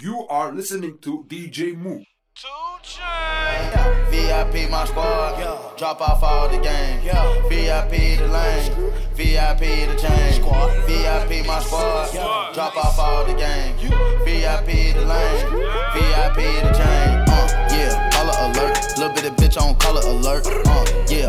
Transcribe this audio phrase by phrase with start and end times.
[0.00, 2.04] You are listening to DJ Moo.
[4.10, 7.00] VIP my squad, drop off all the game.
[7.02, 7.42] Yeah.
[7.48, 10.34] VIP the lane, VIP the chain.
[10.34, 10.70] Squad.
[10.86, 12.12] VIP my squad,
[12.54, 13.74] drop off all the game.
[14.24, 15.46] VIP the lane,
[15.94, 17.18] VIP the chain.
[17.26, 20.46] Uh, yeah, color alert, little bit of bitch on color alert.
[20.46, 21.26] Uh, yeah,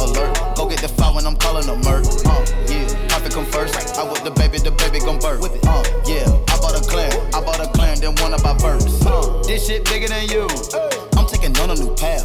[0.00, 2.04] alert, go get the file when I'm calling a murk.
[2.24, 3.74] Uh, yeah, profit come first.
[3.96, 5.44] I with the baby, the baby gon' birth.
[5.44, 8.84] Uh, yeah, I bought a clan, I bought a clan, then one of my verse.
[9.04, 10.48] Uh, this shit bigger than you.
[11.16, 12.24] I'm taking on a new path,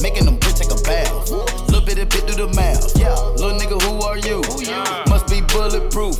[0.00, 1.30] making them bitch take a bath.
[1.68, 2.86] Little bit of bit through the mouth.
[2.98, 4.40] Yeah, little nigga, who are you?
[5.10, 6.16] Must be bulletproof.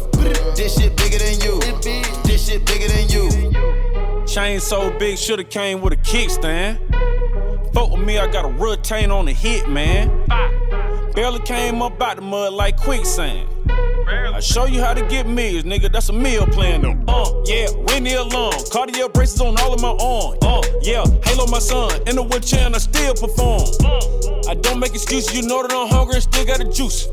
[0.57, 1.61] This shit bigger than you.
[2.25, 4.27] This shit bigger than you.
[4.27, 6.79] Chain so big, shoulda came with a kickstand.
[7.73, 10.11] Fuck with me, I got a retain on the hit, man.
[11.19, 13.49] Barely came up out the mud like quicksand.
[14.09, 15.91] I show you how to get meals, nigga.
[15.91, 16.83] That's a meal plan.
[16.83, 16.97] Though.
[17.09, 18.53] Uh, yeah, Winnie alone.
[18.71, 20.39] Cartier braces on all of my arms.
[20.43, 21.91] Uh, yeah, Halo my son.
[22.07, 23.67] In the wheelchair and I still perform.
[24.49, 25.35] I don't make excuses.
[25.35, 27.09] You know that I'm hungry and still got the juice.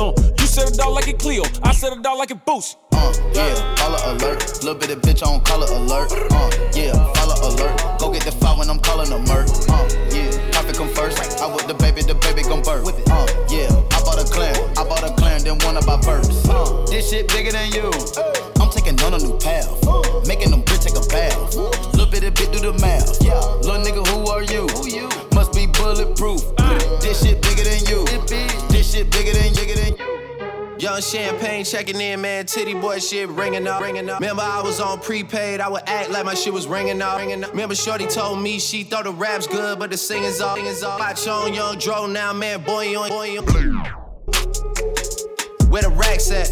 [0.00, 1.44] Uh, you said it out like it Cleo.
[1.62, 2.78] I said it out like it Boost.
[2.90, 4.42] Uh, yeah, color alert.
[4.64, 6.10] Little bit of bitch on color alert.
[6.10, 8.00] Uh, yeah, follow alert.
[8.00, 9.46] Go get the file when I'm calling a murk.
[9.68, 10.33] Uh, yeah, profit
[10.74, 11.40] come first.
[11.40, 12.86] I with the baby, the baby gon' birth.
[13.08, 14.54] Uh, yeah, I bought a clan.
[14.76, 16.28] I bought a clan, then one of my verse.
[16.48, 17.90] Uh, this shit bigger than you.
[18.60, 19.70] I'm taking on a new path.
[20.26, 21.54] Making them bitch take a bath.
[21.94, 23.22] Little bit of bit do the math.
[23.22, 24.66] Yeah, little nigga, who are you?
[24.74, 25.08] Who you?
[25.34, 26.42] Must be bulletproof.
[27.00, 28.04] This shit bigger than you.
[28.68, 30.33] This shit bigger than bigger than you.
[30.84, 32.44] Young champagne checking in, man.
[32.44, 34.20] Titty boy shit ringing up, ringing up.
[34.20, 37.42] Remember I was on prepaid, I would act like my shit was ringing up, ringing
[37.42, 37.52] up.
[37.52, 40.98] Remember Shorty told me she thought the rap's good, but the singing's all, singing's all.
[40.98, 42.62] Watch on young dro now, man.
[42.64, 43.40] Boy, you boy, you.
[45.70, 46.50] Where the racks at?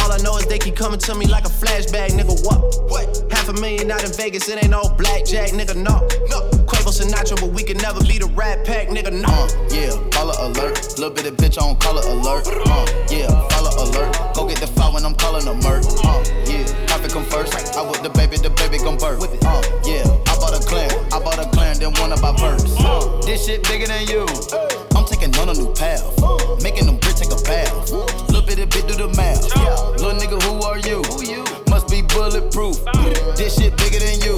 [0.00, 2.46] All I know is they keep coming to me like a flashback, nigga.
[2.46, 2.60] What?
[2.92, 3.32] What?
[3.32, 5.74] Half a million out in Vegas, it ain't no blackjack, nigga.
[5.74, 6.06] No.
[6.28, 6.59] No.
[7.00, 9.08] Sinatra, but we can never be the Rat Pack, nigga.
[9.08, 9.24] No.
[9.24, 10.76] Uh, yeah, color alert.
[11.00, 12.44] Little bit of bitch on color alert.
[12.44, 14.12] Uh, yeah, follow alert.
[14.34, 15.80] Go get the file when I'm calling a murk.
[16.04, 17.56] Uh, yeah, profit come first.
[17.56, 19.24] I with the baby, the baby gon' birth.
[19.24, 20.92] Uh, yeah, I bought a clan.
[21.08, 22.68] I bought a clan, then one of my verse.
[22.76, 24.28] Uh, this shit bigger than you.
[24.92, 26.04] I'm taking on a new path.
[26.60, 27.88] Making them bitch take a bath.
[28.28, 29.48] Little bit of bit do the math.
[29.96, 31.00] Little nigga, who are you?
[31.16, 31.48] Who you?
[31.72, 32.76] Must be bulletproof.
[33.40, 34.36] This shit bigger than you.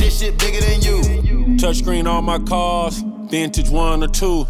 [0.00, 1.41] This shit bigger than you.
[1.62, 4.48] Touchscreen on my cars, vintage one or two.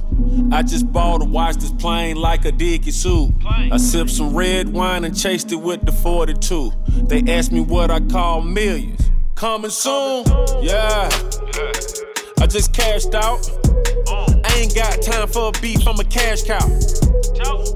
[0.50, 3.34] I just bought a watch this plane like a dicky suit.
[3.44, 6.72] I sipped some red wine and chased it with the 42.
[7.08, 9.10] They asked me what I call millions.
[9.34, 10.24] Coming soon,
[10.62, 11.10] yeah.
[12.40, 13.61] I just cashed out.
[14.44, 16.66] I ain't got time for a beef, I'm a cash cow.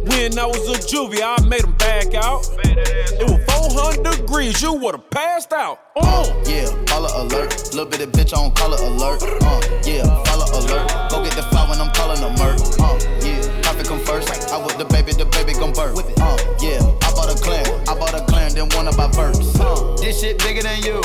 [0.06, 2.46] When I was a juvie, I made them back out.
[2.64, 5.80] It was 400 degrees, you would've passed out.
[5.96, 6.26] Uh.
[6.46, 7.52] Yeah, follow alert.
[7.74, 9.22] Little bit of bitch on color alert.
[9.22, 11.10] Uh, yeah, follow alert.
[11.10, 12.58] Go get the file when I'm calling a murk.
[12.78, 14.30] Uh, yeah, profit come first.
[14.52, 15.98] I with the baby, the baby gon' birth.
[16.20, 17.66] Uh, yeah, I bought a clan.
[17.88, 19.38] I bought a clan, then one of my verse.
[19.58, 21.02] Uh, this shit bigger than you.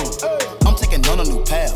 [0.66, 1.74] I'm taking on a new path.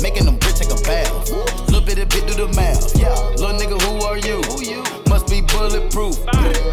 [0.00, 1.69] Making them bitch take a bath.
[1.80, 2.94] Little bit of bit do the math.
[2.94, 3.08] Yeah,
[3.40, 4.42] little nigga, who are you?
[4.52, 4.84] Who you?
[5.08, 6.20] Must be bulletproof.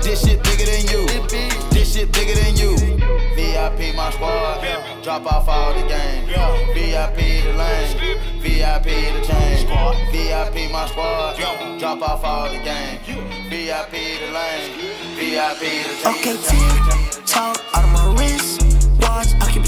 [0.04, 1.08] This shit bigger than you.
[1.72, 2.76] This shit bigger than you.
[3.34, 4.60] VIP my squad.
[5.04, 6.26] Drop off all the game.
[6.76, 7.16] VIP
[7.46, 8.20] the lane.
[8.44, 8.84] VIP
[9.16, 9.66] the chain.
[10.12, 11.38] VIP my squad.
[11.80, 13.00] Drop off all the game.
[13.50, 14.76] VIP the lane.
[15.16, 16.16] VIP the chain.
[16.20, 18.62] Okay, tick tock out of my wrist.
[19.00, 19.68] Watch, I keep a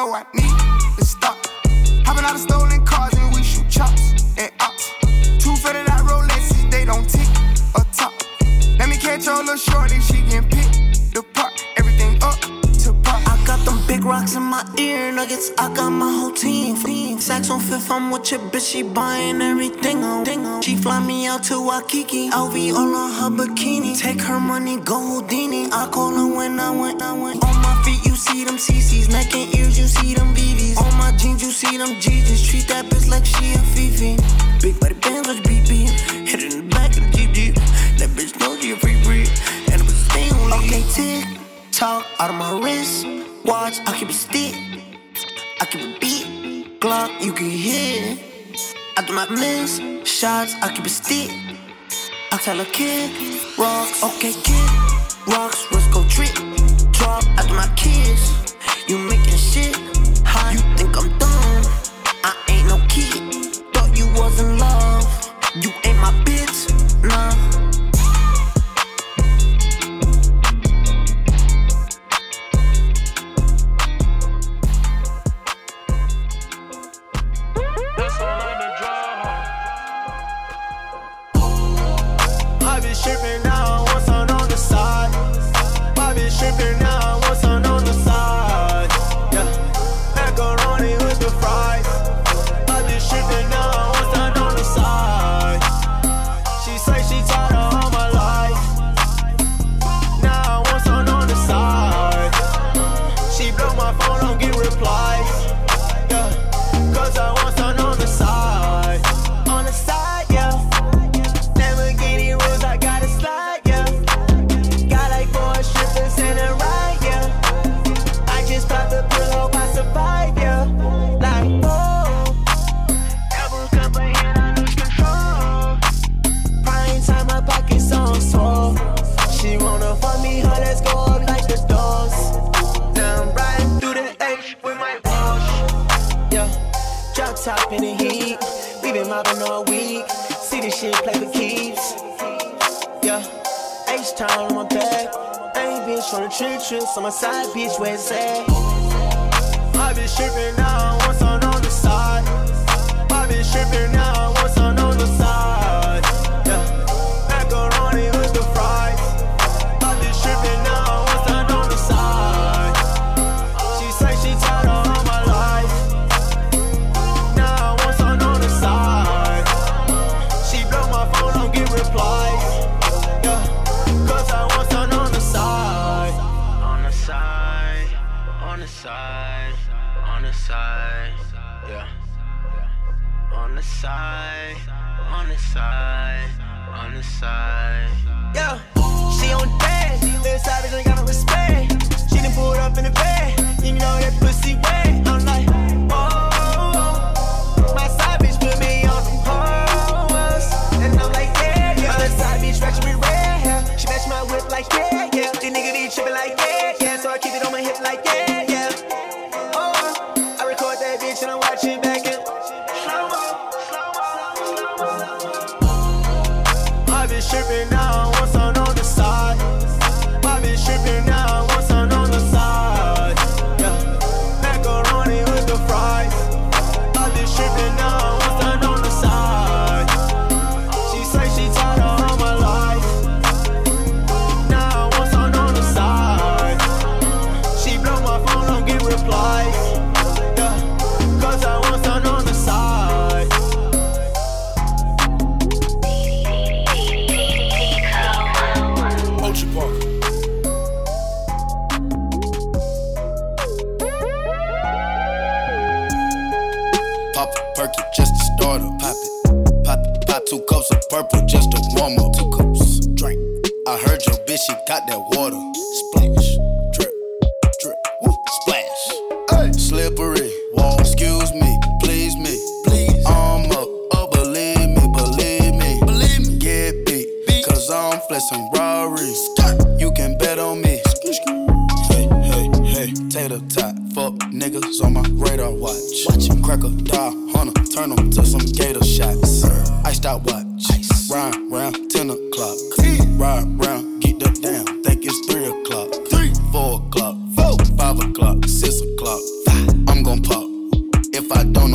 [0.00, 1.36] know I need to stop.
[2.06, 4.02] Hopping out of stolen cars and we shoot chops
[4.38, 4.84] and ops.
[5.42, 7.28] Two fitted out Rolexes, they don't tick
[7.76, 8.14] or top.
[8.78, 10.68] Let me catch your little shorty, she can pick
[11.14, 11.52] the part.
[11.76, 12.40] Everything up
[12.82, 13.20] to pop.
[13.32, 15.50] I got them big rocks in my ear nuggets.
[15.58, 16.76] I got my whole team.
[17.20, 18.72] Saks on fifth, I'm with your bitch.
[18.72, 19.98] She buying everything.
[20.62, 22.30] She fly me out to Waikiki.
[22.30, 23.98] LV all on her bikini.
[23.98, 25.68] Take her money, go Houdini.
[25.70, 27.02] I call her when I went.
[27.02, 27.44] I went.
[27.44, 27.69] On my
[28.40, 30.78] see them CCs, neck and ears, you see them BBs.
[30.80, 32.48] On my jeans, you see them GGs.
[32.48, 34.16] Treat that bitch like she a Fifi.
[34.62, 35.70] Big body bands, watch BB.
[36.26, 37.54] Hit it in the back of the Jeep Jeep.
[37.98, 39.28] That bitch knows you a free breed.
[39.70, 41.24] And i was staying on Okay, tick,
[41.70, 42.06] tock.
[42.18, 43.06] out of my wrist.
[43.44, 44.54] Watch, I keep a stick.
[45.60, 46.80] I keep a beat.
[46.80, 48.16] Glock, you can hear.
[48.96, 49.80] I do my miss.
[50.08, 51.30] Shots, I keep a stick.
[52.32, 53.10] I tell a kid,
[53.58, 54.70] rock, okay, kid.
[55.26, 56.49] Rocks, let's go trick
[57.00, 58.54] drop after my kids.
[58.86, 59.79] You making shit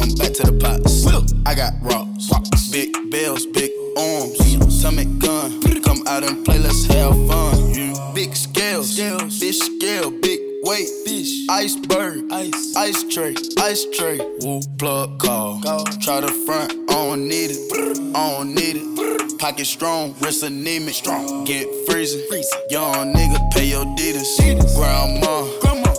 [0.06, 1.06] going back to the pots.
[1.46, 5.62] I got rocks, big bells, big arms, summit gun.
[5.82, 8.14] Come out and play, let's have fun.
[8.14, 8.98] Big scales,
[9.40, 14.20] fish scale, big weight, fish, iceberg, ice, ice tray, ice tray.
[14.42, 15.62] Woo plug call,
[16.02, 19.40] try to front, I don't need it, I don't need it.
[19.40, 21.44] Pocket strong, wrist anemic, strong.
[21.46, 22.22] Get freezing,
[22.70, 24.40] young nigga, pay your deeds.
[24.76, 25.42] Grandma,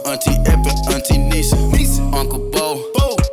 [0.06, 1.56] auntie Epic, auntie Nisa,
[2.14, 2.65] Uncle Bob.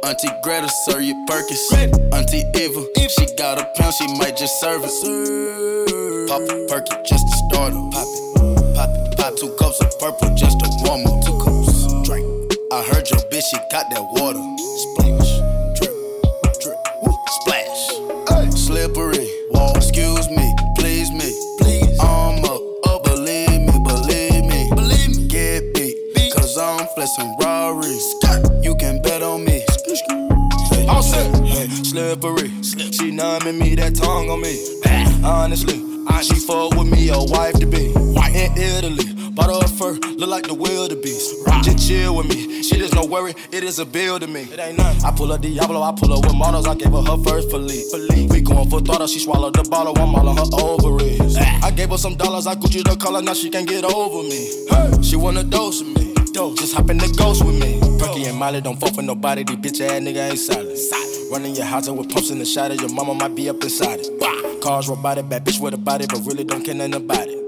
[0.04, 1.72] Auntie Greta, sir, you Perkins.
[2.12, 6.28] Auntie Evil, if she got a pound, she might just serve it.
[6.28, 7.94] Pop a perky just to start it.
[7.94, 11.24] Pop it, pop it, pop two cups of purple just to warm up.
[11.24, 12.26] Two cups, drink.
[12.74, 14.44] I heard your bitch, she got that water.
[14.84, 15.40] Splash,
[15.80, 15.96] drip,
[16.60, 17.84] drip, woo, splash.
[18.36, 18.50] Ay.
[18.50, 21.32] Slippery, wall, excuse me, please me.
[21.60, 21.98] Please.
[22.02, 24.70] I'm up, oh, believe me, believe me.
[24.76, 25.28] Believe me.
[25.30, 28.23] Get beat, cause I'm flexing Rory.
[30.88, 31.36] All set.
[31.46, 32.52] Hey, slippery.
[32.64, 34.83] She numbing me, that tongue on me.
[35.24, 35.84] Honestly,
[36.24, 37.92] she fuck with me, a wife to be.
[37.92, 41.36] White in Italy, bought her a fur, look like the wildebeest.
[41.64, 44.42] Just chill with me, she just no worry, it is a bill to me.
[44.44, 45.04] It ain't nothing.
[45.04, 48.28] I pull a Diablo, I pull her with models, I gave her her first Philippe.
[48.30, 51.36] We going for throttle, she swallowed the bottle, I'm all on her ovaries.
[51.38, 55.04] I gave her some dollars, I Gucci the color, now she can't get over me.
[55.04, 56.14] She wanna dose with me.
[56.34, 57.80] Just hop in the ghost with me.
[58.00, 59.44] Perky and Molly don't fuck for nobody.
[59.44, 60.78] These bitch ass nigga ain't solid.
[61.32, 64.00] Running your house up with pumps in the shot Your mama might be up inside
[64.02, 64.62] it.
[64.62, 67.40] Cars robotic, bad bitch with a body, but really don't care nothing about it.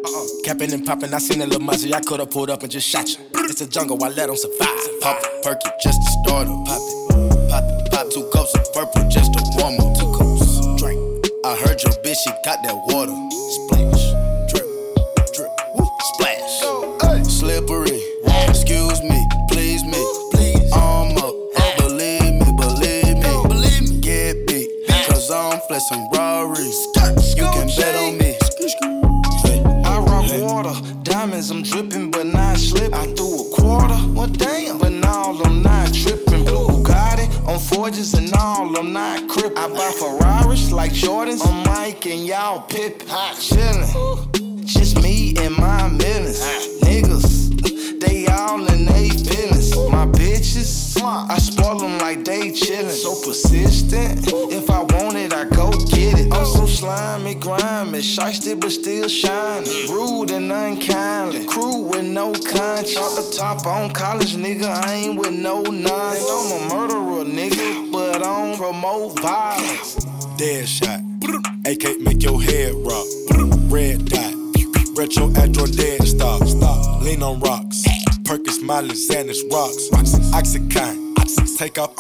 [0.44, 1.94] Capping and popping, I seen a little muzzy.
[1.94, 3.25] I could've pulled up and just shot you.
[3.50, 5.01] It's a jungle, I let them survive.
[5.01, 6.65] Pop it, perky, just to start up.
[6.65, 9.98] Pop it, pop it, pop two cups of purple just to warm up.
[9.98, 11.00] Two cups, drink.
[11.46, 13.15] I heard your bitch, she got that water.
[13.32, 13.95] Splash,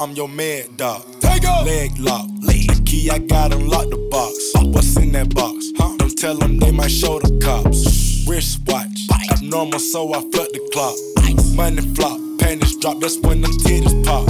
[0.05, 1.01] I'm your mad dog.
[1.19, 1.65] Take off.
[1.65, 2.29] Leg lock.
[2.85, 4.51] Key, I got unlock the box.
[4.63, 5.71] What's in that box?
[5.77, 5.97] Huh?
[5.97, 8.23] Don't tell them they might show the cops.
[8.27, 9.07] Wristwatch.
[9.31, 10.95] Abnormal, so I flood the clock.
[11.55, 12.19] Money flop.
[12.37, 14.29] Panties drop, that's when them titties pop.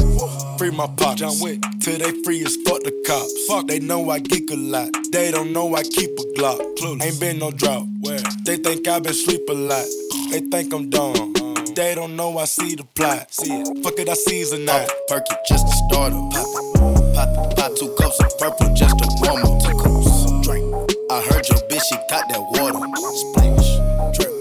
[0.57, 1.19] Free my pops.
[1.19, 1.61] John Wick.
[1.81, 3.45] Till they free as fuck the cops.
[3.47, 4.91] Fuck, they know I geek a lot.
[5.11, 6.61] They don't know I keep a Glock.
[7.03, 7.85] Ain't been no drought.
[7.99, 8.21] Where?
[8.45, 9.85] They think I been sleep a lot.
[10.31, 11.34] They think I'm dumb.
[11.75, 13.33] They don't know I see the plot.
[13.33, 13.83] See it.
[13.83, 14.89] Fuck it, I season that.
[14.89, 16.31] it just to start up.
[16.31, 19.59] Pop it, pop it, pop two cups of purple just to warm up.
[19.59, 20.63] Two cups, drink.
[21.11, 22.79] I heard your bitch, she got that water.
[23.19, 23.67] Splash,
[24.15, 24.31] drip,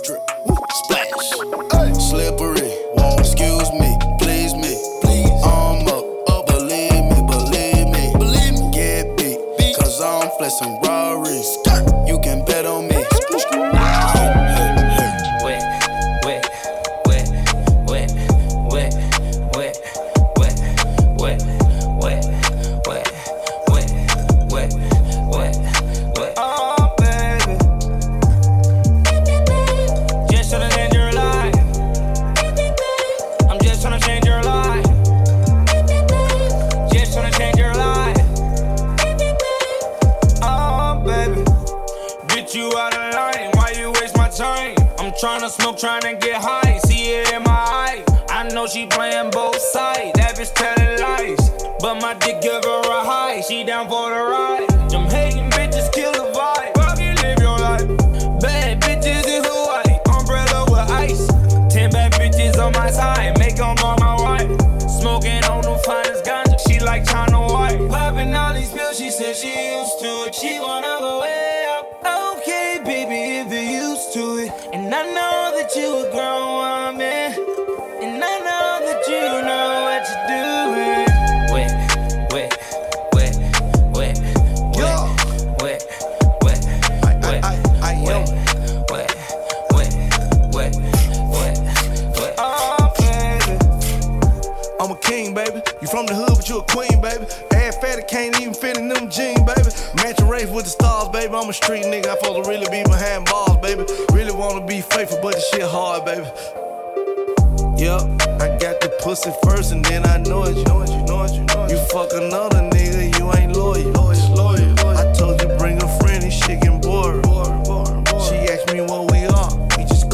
[0.00, 2.00] drip, woo, splash.
[2.00, 4.72] Slippery, wall, excuse me, please me.
[5.04, 5.28] Please.
[5.44, 6.00] I'm up,
[6.32, 8.08] oh, believe me, believe me.
[8.16, 8.72] Believe me.
[8.72, 11.58] Get beat, cause I'm flexing Rarries.
[11.66, 11.89] You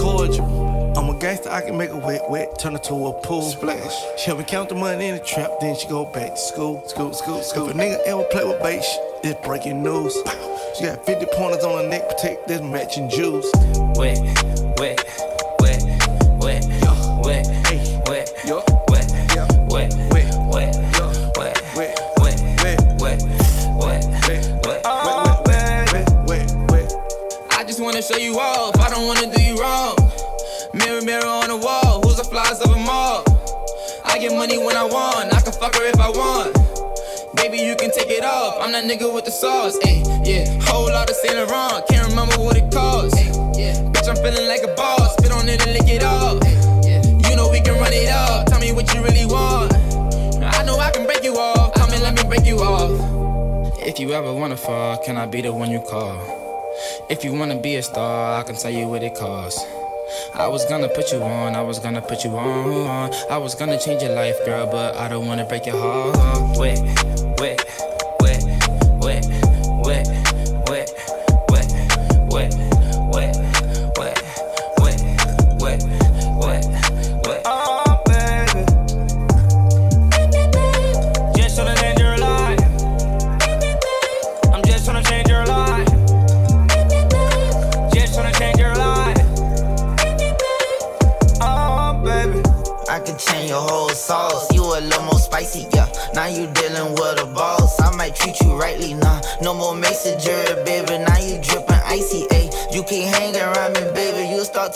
[0.06, 0.66] just a
[1.36, 3.42] faster, I can make a wet, wet, turn it to a pool.
[3.42, 3.92] Splash.
[4.18, 6.82] She help me count the money in the trap, then she go back to school.
[6.88, 7.68] School, school, school.
[7.68, 8.84] If a nigga ever play with bait,
[9.22, 10.14] it's breaking news.
[10.78, 13.50] She got 50 pointers on her neck, protect this matching juice.
[13.96, 14.55] Wet, wet, wet,
[38.60, 39.78] I'm that nigga with the sauce.
[39.78, 40.46] Ayy, yeah.
[40.62, 41.86] Whole lot of Saint Laurent.
[41.88, 43.16] Can't remember what it cost.
[43.16, 43.74] Ayy, yeah.
[43.90, 45.14] Bitch, I'm feeling like a boss.
[45.14, 46.38] Spit on it and lick it off.
[46.40, 47.28] Ayy, yeah.
[47.28, 48.46] You know we can run it up.
[48.46, 49.72] Tell me what you really want.
[50.42, 51.74] I know I can break you off.
[51.74, 52.90] Come and let me break you off.
[53.80, 56.14] If you ever wanna fall, can I be the one you call?
[57.08, 59.64] If you wanna be a star, I can tell you what it costs.
[60.34, 63.12] I was gonna put you on, I was gonna put you on.
[63.30, 66.58] I was gonna change your life, girl, but I don't wanna break your heart.
[66.58, 66.78] Wet,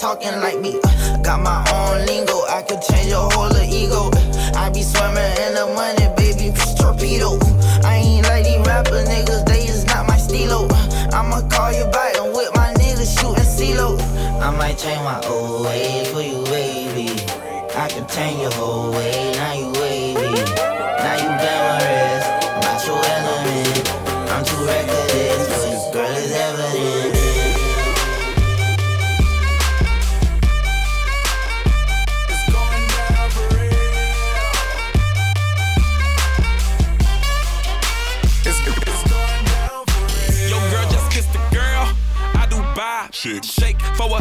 [0.01, 0.81] talking like me.
[0.83, 2.41] Uh, got my own lingo.
[2.49, 4.11] I can change your whole ego.
[4.57, 6.57] I be swimming in the money, baby.
[6.81, 7.37] Torpedo.
[7.85, 9.45] I ain't like these rapper niggas.
[9.45, 10.69] They is not my stilo.
[11.13, 14.01] I'ma call you back and with my niggas shooting CeeLo.
[14.41, 17.13] I might change my old ways for you, baby.
[17.77, 19.30] I can change your whole way,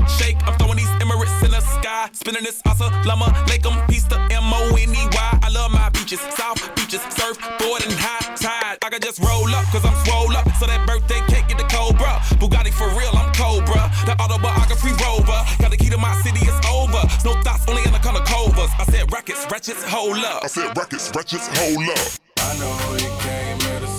[0.04, 0.38] a shake.
[0.48, 2.10] I'm throwing these Emirates in the sky.
[2.14, 3.28] Spinning this asa llama.
[3.50, 5.40] Lake 'em, piece the M O N E Y.
[5.44, 6.20] I love my beaches.
[6.38, 7.02] South beaches.
[7.18, 8.78] Surfboard and high tide.
[8.84, 10.46] I can just roll up, cause I'm swole up.
[10.60, 12.20] So that birthday cake get the Cobra.
[12.42, 13.92] Bugatti for real, I'm Cobra.
[14.06, 15.40] That autobiography rover.
[15.60, 17.02] Got the key to my city, it's over.
[17.26, 18.72] No thoughts, only in the color covers.
[18.80, 20.44] I said rackets, ratchets, hold up.
[20.44, 22.08] I said rackets, records, hold up.
[22.40, 23.99] I know you came here to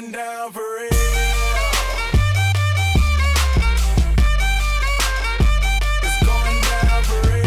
[0.00, 0.88] going down for real.
[6.02, 7.46] It's going down for real.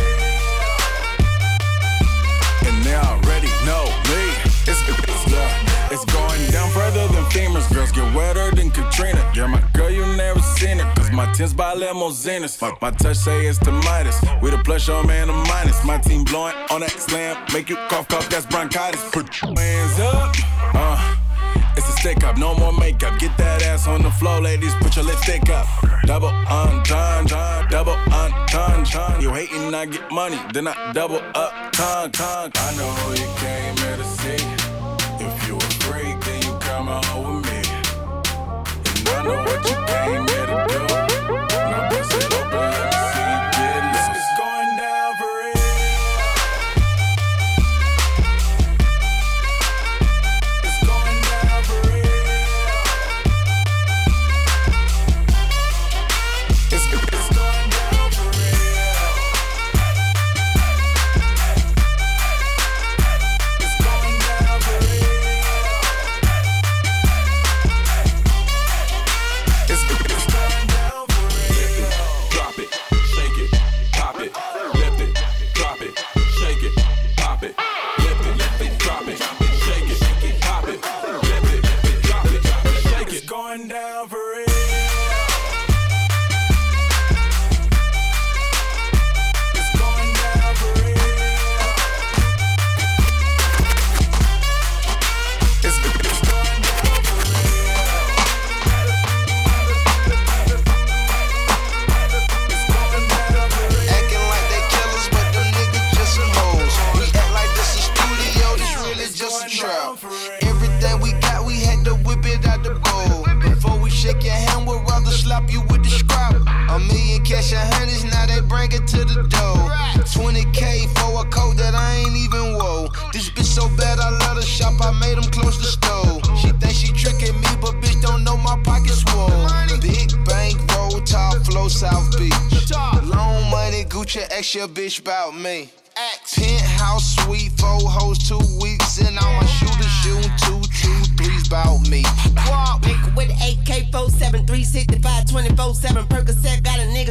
[2.66, 4.34] And they already know me.
[4.66, 7.72] It's, it's, yeah, it's going down further than femurs.
[7.72, 9.32] Girls get wetter than Katrina.
[9.36, 10.96] Yeah, my girl, you never seen it.
[10.96, 12.60] Cause my tins by limousines.
[12.60, 14.20] My, my touch say it's the Midas.
[14.42, 15.84] We the plus show man, the minus.
[15.86, 17.46] My team blowing on that slam.
[17.54, 19.08] Make you cough, cough, that's bronchitis.
[19.12, 20.36] Put your hands up.
[20.74, 21.29] Uh.
[22.00, 23.20] Stick up, no more makeup.
[23.20, 24.74] Get that ass on the floor, ladies.
[24.76, 25.68] Put your lipstick up.
[26.06, 29.22] Double entendre, double entendre.
[29.22, 32.52] You hating, I get money, then I double up, tongue, tongue.
[32.56, 33.98] I know you came here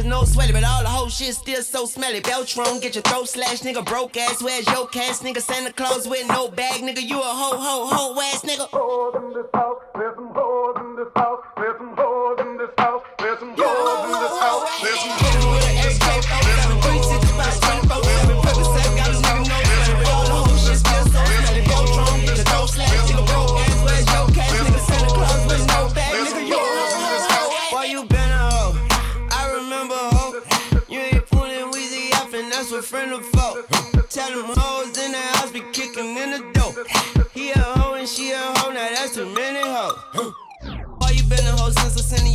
[0.09, 2.19] no sweaty, but all the whole shit still so smelly.
[2.19, 3.85] Beltron, get your throat slashed, nigga.
[3.85, 5.41] Broke ass, where's your cash, nigga?
[5.41, 7.01] Santa Claus with no bag, nigga.
[7.01, 8.67] You a ho, ho, ho ass nigga.
[8.69, 12.73] Hoes in this house, there's some hoes in this house, there's some hoes in this
[12.77, 15.68] house, there's some hoes in this house, there's some hoes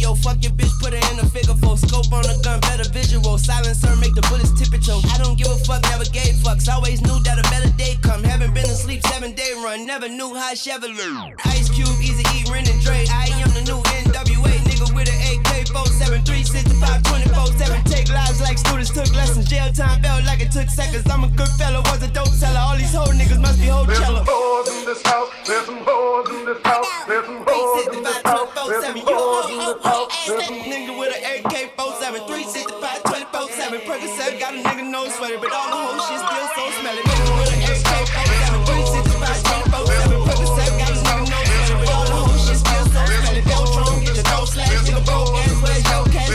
[0.05, 0.15] yo?
[0.15, 1.77] Fuck your bitch, put her in a figure four.
[1.79, 3.39] Scope on the gun, better visual.
[3.39, 5.01] Silencer, make the bullets tip it yo.
[5.09, 6.69] I don't give a fuck, never gave fucks.
[6.69, 8.23] Always knew that a better day come.
[8.23, 9.87] Haven't been asleep seven day run.
[9.87, 11.33] Never knew how Chevrolet.
[11.57, 13.07] Ice Cube, Easy E, Ren and Dre.
[13.09, 17.85] I am the new NWA nigga with an AK 47, 365, 24 7.
[17.89, 19.49] Take lives like students took lessons.
[19.49, 21.09] Jail time felt like it took seconds.
[21.11, 22.61] I'm a good fella, was a dope seller.
[22.61, 24.25] All these whole niggas must be whole There's some cellar.
[24.29, 28.23] hoes in this house, there's some hoes in this house, there's some hoes in this
[28.23, 33.49] house, there's some hoes in this house, some Nigga with an AK 47, 365, 24
[33.51, 33.81] 7.
[33.87, 37.03] Percocet got a nigga no sweater, but all the whole shit still so smelly.
[37.03, 40.19] Nigga with an AK 47, 365, 24 7.
[40.27, 43.43] Percocet got a nigga no sweater, but all the whole shit still so smelly.
[43.47, 45.05] Beltron, get your throat slashed, nigga.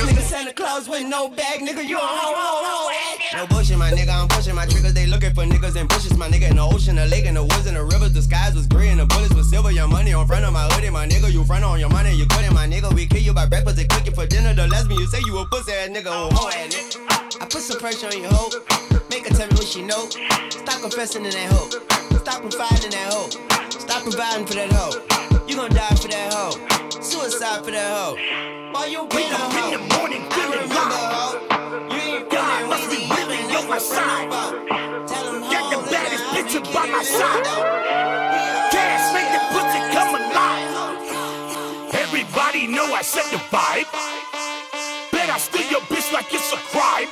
[0.08, 0.22] Nigga?
[0.24, 1.84] Santa Claus with no bag, nigga.
[1.84, 2.49] You a hoe,
[5.10, 6.50] looking for niggas in bushes, my nigga.
[6.50, 8.14] In the ocean, the lake, in the woods, in the rivers.
[8.14, 9.72] The skies was gray and the bullets was silver.
[9.72, 11.32] Your money on front of my hoodie, my nigga.
[11.32, 12.94] You front on your money, you couldn't, my nigga.
[12.94, 14.54] We kill you by breakfast and cook you for dinner.
[14.54, 16.08] The lesbian, you say you a pussy ass nigga.
[16.08, 17.42] Oh, hoe ass nigga.
[17.42, 18.50] I put some pressure on your hoe.
[19.10, 20.10] Make her tell me what she know.
[20.50, 21.70] Stop confessing in that hoe.
[22.20, 23.30] Stop confiding in that hoe.
[23.70, 25.46] Stop providing for that hoe.
[25.48, 26.80] You gon' die for that hoe.
[27.02, 28.16] Suicide for that hoe.
[28.72, 29.74] Why you been a hoe?
[29.74, 31.60] In the morning, I remember a hoe.
[31.90, 34.39] You ain't feeling must be and on my side.
[36.80, 37.44] By my side.
[38.72, 40.70] Gas make the pussy come alive.
[41.94, 43.90] Everybody know I set the vibe.
[45.12, 47.10] Bet I steal your bitch like it's a crime.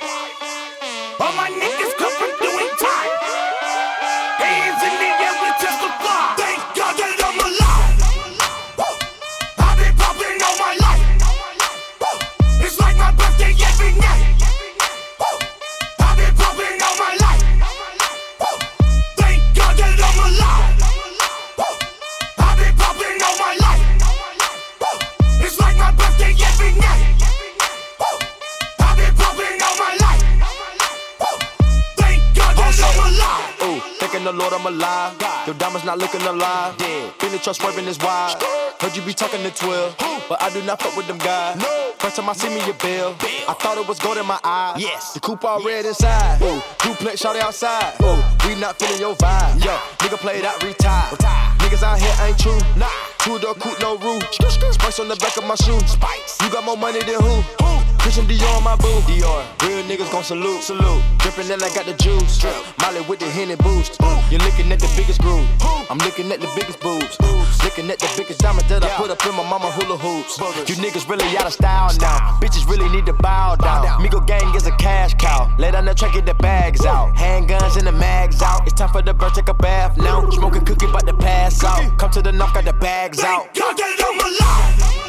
[35.88, 36.78] Not looking alive.
[36.78, 38.36] Been the trust swerving is wide.
[38.82, 39.96] Heard you be talking to 12,
[40.28, 41.64] but I do not fuck with them guys.
[41.98, 43.16] First time I see me a bill,
[43.48, 44.82] I thought it was gold in my eyes.
[44.82, 46.42] Yes, the coupe all red inside.
[46.42, 47.96] Ooh, duplex shot outside.
[48.04, 49.64] Ooh, we not feeling your vibe.
[49.64, 49.72] Yo,
[50.04, 51.18] nigga played out, retired.
[51.60, 52.60] Niggas out here ain't true.
[52.76, 54.22] Nah, two door coupe, no roof.
[54.34, 55.80] Spice on the back of my shoe.
[55.88, 57.87] Spice, you got more money than who?
[58.08, 59.04] Christian Dior on my boo.
[59.04, 60.64] Dior, real niggas gon' salute.
[60.64, 62.40] Salute, drippin' and I got the juice.
[62.40, 64.00] Drip, Molly with the Henny boost.
[64.32, 65.46] You're looking at the biggest groove.
[65.92, 67.20] I'm looking at the biggest boobs.
[67.66, 70.40] Looking at the biggest diamond that I put up in my mama hula hoops.
[70.70, 72.40] You niggas really out of style now.
[72.40, 74.00] Bitches really need to bow down.
[74.00, 75.54] Migo gang is a cash cow.
[75.60, 77.14] Lay down the track, get the bags out.
[77.14, 78.62] Handguns and the mags out.
[78.64, 80.30] It's time for the bird, take a bath now.
[80.30, 82.00] Smoking cookie, about to pass out.
[82.00, 83.54] Come to the knock, got the bags out.
[83.54, 85.07] God that I'm alive.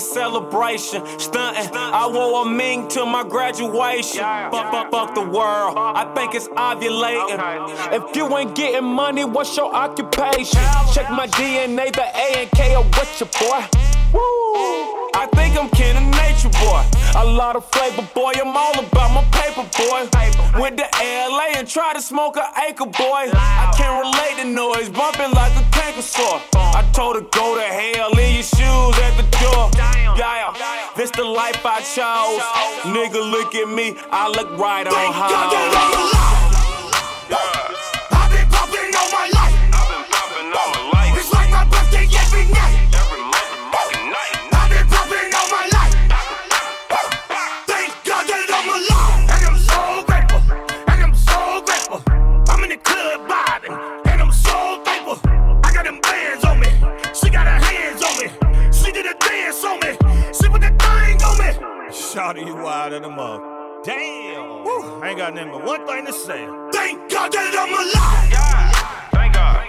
[0.00, 1.02] A celebration.
[1.18, 4.20] Stuntin', I wore a ming to my graduation.
[4.20, 7.38] Fuck, fuck, fuck the world, I think it's ovulating.
[7.92, 10.60] If you ain't getting money, what's your occupation?
[10.94, 13.60] Check my DNA, the A and K, or what your boy?
[14.12, 15.10] Woo!
[15.14, 16.82] I think I'm kin of nature boy.
[17.16, 18.32] A lot of flavor, boy.
[18.36, 20.08] I'm all about my paper, boy.
[20.60, 23.30] Went to LA and tried to smoke an acre, boy.
[23.34, 26.40] I can't relate to noise, bumping like a canker sore.
[26.54, 29.70] I told her go to hell, leave your shoes at the door.
[30.16, 30.52] Yeah,
[30.96, 32.42] this the life I chose.
[32.94, 36.30] Nigga, look at me, I look right on high.
[37.32, 37.89] I've
[62.10, 63.40] Shawty, you wild in the mug.
[63.84, 64.64] Damn.
[64.64, 66.44] Woo, I ain't got nothing but one thing to say.
[66.72, 69.12] Thank God that I'm alive.
[69.12, 69.68] Thank God.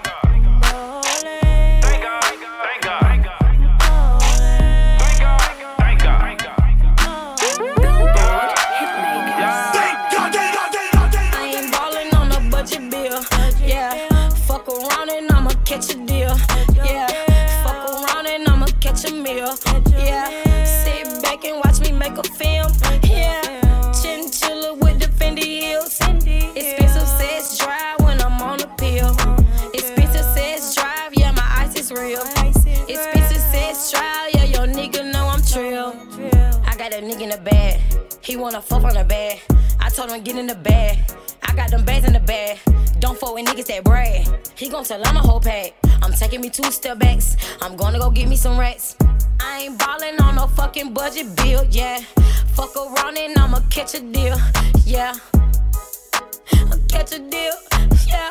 [11.34, 13.22] I ain't ballin' on a budget bill.
[13.64, 16.36] Yeah, fuck around and I'ma catch a deal.
[16.84, 17.06] Yeah,
[17.64, 19.56] fuck around and I'ma catch a meal.
[19.96, 20.51] Yeah, sit
[21.42, 22.72] back and watch me make a film.
[23.04, 23.42] Yeah,
[24.02, 26.00] chinchilla with the Fendi heels.
[26.56, 29.16] Expensive sex drive when I'm on a pill.
[29.74, 32.22] Expensive sex drive, yeah, my ice is real.
[32.88, 35.96] Expensive sex drive, yeah, your nigga know I'm trill.
[36.66, 37.82] I got a nigga in the bag.
[38.22, 39.40] He wanna fuck on the bed.
[39.80, 41.00] I told him get in the bag.
[41.44, 42.60] I got them bags in the bag.
[43.00, 44.28] Don't fuck with niggas that brag.
[44.56, 45.74] He gon' tell I'm a whole pack.
[46.04, 47.36] I'm taking me two step backs.
[47.62, 48.96] I'm gonna go get me some rats.
[49.40, 52.00] I ain't ballin' on no fucking budget bill, yeah.
[52.54, 54.38] Fuck around and I'ma catch a deal,
[54.86, 55.14] yeah.
[56.54, 57.54] I'll catch a deal,
[58.08, 58.30] yeah.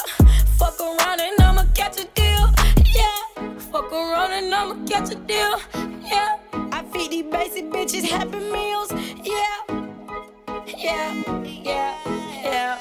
[0.58, 2.46] Fuck around and I'ma catch a deal,
[2.94, 3.48] yeah.
[3.72, 5.60] Fuck around and I'ma catch a deal,
[6.04, 6.38] yeah.
[6.52, 8.92] I feed these basic bitches happy meals,
[9.24, 9.80] yeah.
[10.76, 12.78] Yeah, yeah, yeah.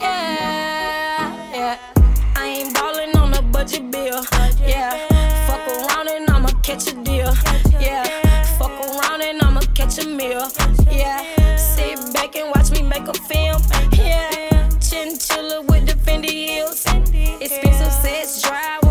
[0.00, 1.78] Yeah, yeah.
[2.36, 4.24] I ain't ballin' on a budget bill.
[4.64, 4.92] Yeah.
[5.46, 7.32] Fuck around and I'ma catch a deal.
[7.80, 8.04] Yeah.
[8.58, 10.48] Fuck around and I'ma catch a meal.
[10.90, 11.56] Yeah.
[11.56, 13.62] Sit back and watch me make a film.
[13.92, 14.68] Yeah.
[14.80, 16.84] Chinchilla with the Fendi heels.
[17.40, 18.87] Expensive sex drive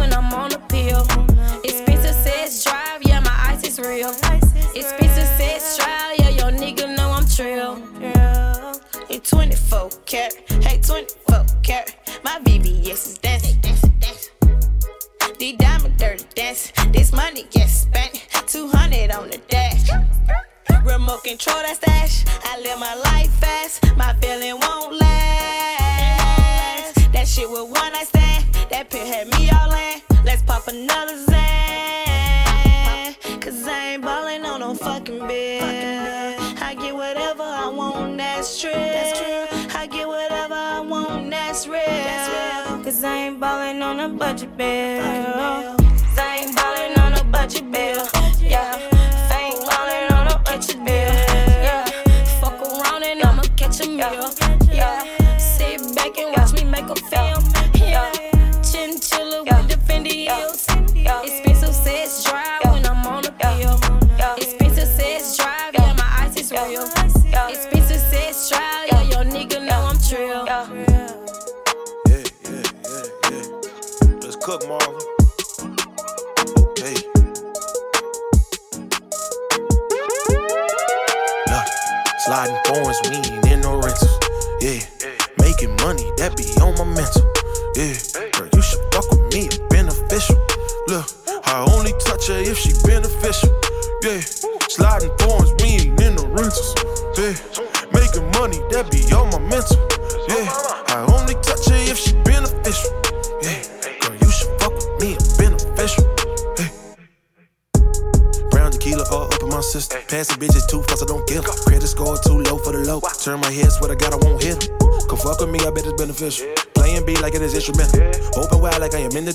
[9.70, 13.60] 24 carat, hey 24 carat, my BBS is dancing.
[15.40, 18.28] The diamond dirty dance, this money gets spent.
[18.48, 19.90] 200 on the dash.
[20.86, 22.24] Remote control that stash.
[22.46, 26.22] I live my life fast, my feeling won't last.
[27.12, 30.02] That shit with one night stand, that pill had me all in.
[30.24, 33.16] Let's pop another Xan.
[33.42, 35.64] Cause I ain't ballin' on no fucking bill.
[36.60, 38.72] I get whatever I want, that's true.
[38.72, 39.57] That's true.
[41.58, 41.86] That's real.
[41.88, 42.84] That's real.
[42.84, 45.02] Cause I ain't ballin' on a budget bill.
[45.02, 48.08] Cause I ain't ballin' on a budget bill.
[48.40, 48.87] Yeah.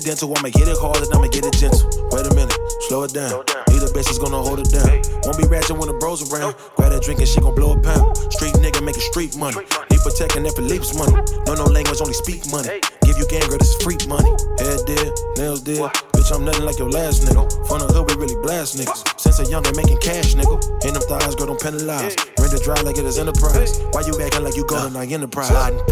[0.03, 0.33] Like dental.
[0.37, 1.87] I'ma hit it hard and I'ma get it gentle.
[2.11, 3.43] Wait a minute, slow it down.
[3.71, 5.01] Either bitch is gonna hold it down.
[5.23, 6.55] Won't be ratchet when the bros around.
[6.75, 8.17] Grab that drink and she gon' blow a pound.
[8.33, 9.63] Street nigga making street money.
[9.91, 11.15] Need protecting that Philippe's money.
[11.47, 12.81] No, no language, only speak money.
[13.03, 14.29] Give you gang, girl, this is freak money.
[14.59, 15.79] Head dead, nails dead.
[16.15, 17.43] Bitch, I'm nothing like your last nigga.
[17.67, 19.19] From the hood, we really blast niggas.
[19.19, 20.59] Since a young, they making cash, nigga.
[20.83, 22.15] In them thighs, girl, don't penalize.
[22.39, 23.79] Rent it dry like it is enterprise.
[23.91, 25.47] Why you acting like you go to my enterprise?
[25.47, 25.83] Sliding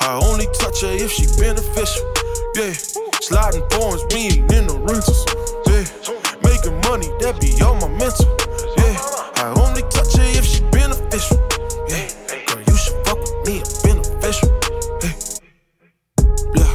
[0.00, 2.02] I only touch her if she beneficial.
[2.56, 2.72] Yeah,
[3.20, 5.28] sliding thorns, we ain't in the rentals.
[5.68, 5.84] Yeah,
[6.40, 8.24] making money, that be all my mental.
[8.80, 8.96] Yeah,
[9.44, 11.36] I only touch her if she beneficial.
[11.84, 12.08] Yeah,
[12.48, 14.48] girl, you should fuck with me, I'm beneficial.
[15.04, 15.12] Hey,
[16.56, 16.72] yeah,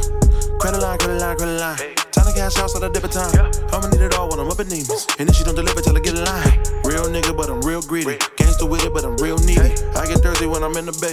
[0.62, 1.78] credit line, credit line, credit line.
[2.14, 3.34] Time to cash out, so I dip a time.
[3.74, 5.02] I'ma need it all when I'm up in demons.
[5.18, 6.62] And if she don't deliver, tell her get in line.
[6.86, 8.22] Real nigga, but I'm real greedy.
[8.38, 9.74] Gangster with it, but I'm real needy.
[9.98, 11.12] I get thirsty when I'm in the bay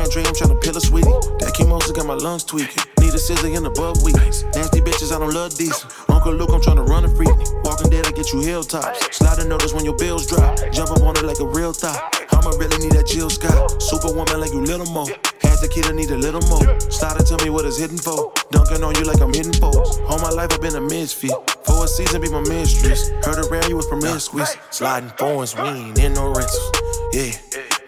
[0.00, 1.12] my dream, trying to peel a sweetie.
[1.44, 2.82] That chemo's got my lungs tweaking.
[3.00, 4.44] Need a scissor in the bug weeks.
[4.56, 5.76] Nasty bitches, I don't love these.
[6.08, 7.28] Uncle Luke, I'm trying to run a free.
[7.64, 9.16] Walking dead, I get you hilltops.
[9.16, 10.56] Slide a notice when your bills drop.
[10.72, 12.00] Jump up on it like a real thought.
[12.32, 13.82] I'ma really need that Jill Scott.
[13.82, 15.04] Superwoman like you Lil' Mo.
[15.44, 16.64] Has the kid, I need a little more.
[16.88, 18.32] Started tell me what it's hidden for.
[18.50, 20.00] Dunking on you like I'm hitting foes.
[20.08, 21.32] All my life I've been a misfit.
[21.64, 23.10] For a season, be my mistress.
[23.20, 24.56] Heard around you was promiscuous.
[24.70, 26.72] Sliding phones, we ain't in no rentals.
[27.12, 27.36] Yeah,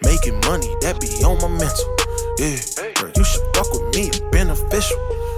[0.03, 2.02] making money, that be on my mental.
[2.39, 2.57] Yeah,
[3.15, 4.97] you should fuck with me, beneficial.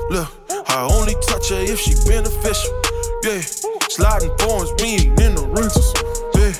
[0.09, 2.71] Look, I only touch her if she beneficial.
[3.23, 3.41] Yeah,
[3.89, 5.91] sliding forms, we ain't in the rentals.
[6.39, 6.55] Yeah,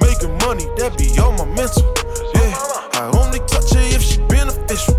[0.00, 1.84] making money, that be all my mental.
[2.32, 2.56] Yeah,
[2.96, 4.96] I only touch her if she beneficial.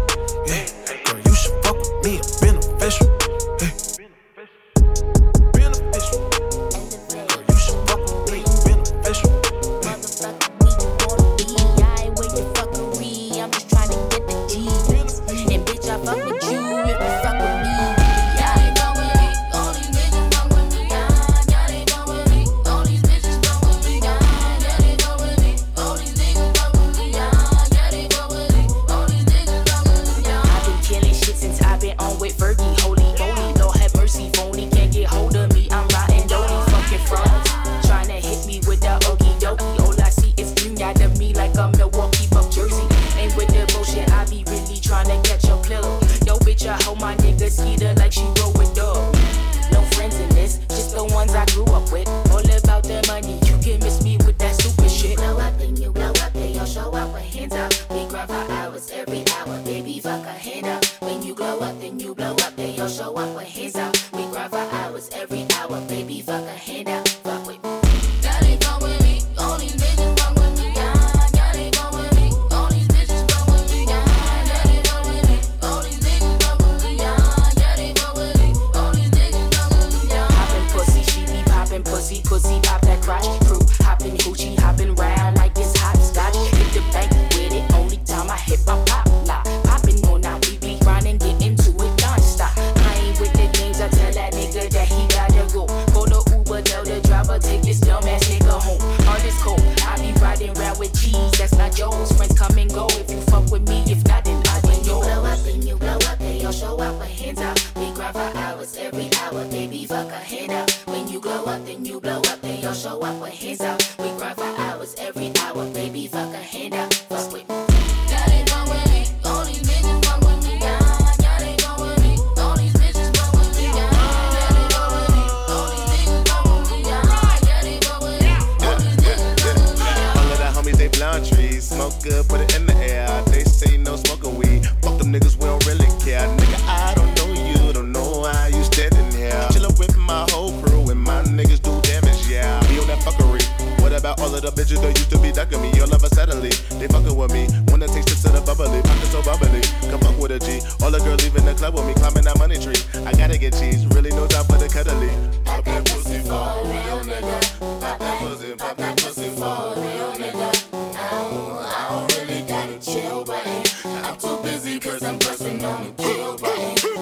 [151.65, 152.75] up with me, climbing that money tree.
[153.05, 155.09] I gotta get cheese, really no time for the cuddly.
[155.43, 157.81] Pop that pussy for a real oh nigga.
[157.81, 160.49] Pop that pussy, pop that pussy for a real oh nigga.
[160.73, 163.63] Oh, I don't really gotta chill, buddy.
[163.83, 166.94] I'm too busy cause I'm pressing on the kill, buddy.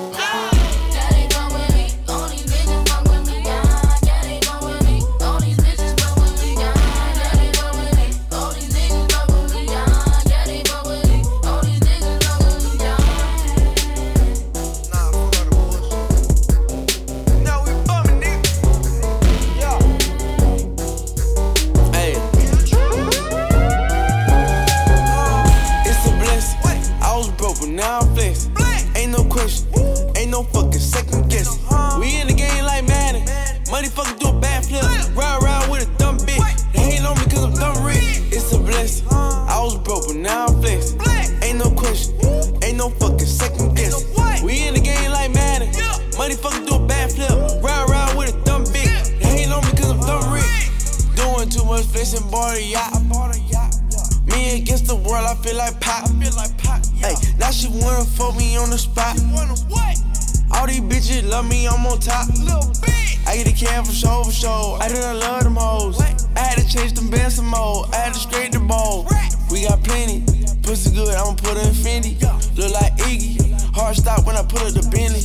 [55.64, 56.86] World, I feel like pop.
[56.95, 59.20] Hey, now she wanna fuck me on the spot.
[60.51, 62.28] All these bitches love me, I'm on top.
[63.26, 64.78] I get a can for show, for show.
[64.80, 65.99] I didn't love them hoes.
[66.01, 67.86] I had to change them bands some more.
[67.93, 69.07] I had to straight the ball.
[69.51, 70.24] We got plenty.
[70.61, 72.22] Pussy good, I'ma put her in Fendi.
[72.57, 73.51] Look like Iggy.
[73.74, 75.22] Hard stop when I put her the Bentley.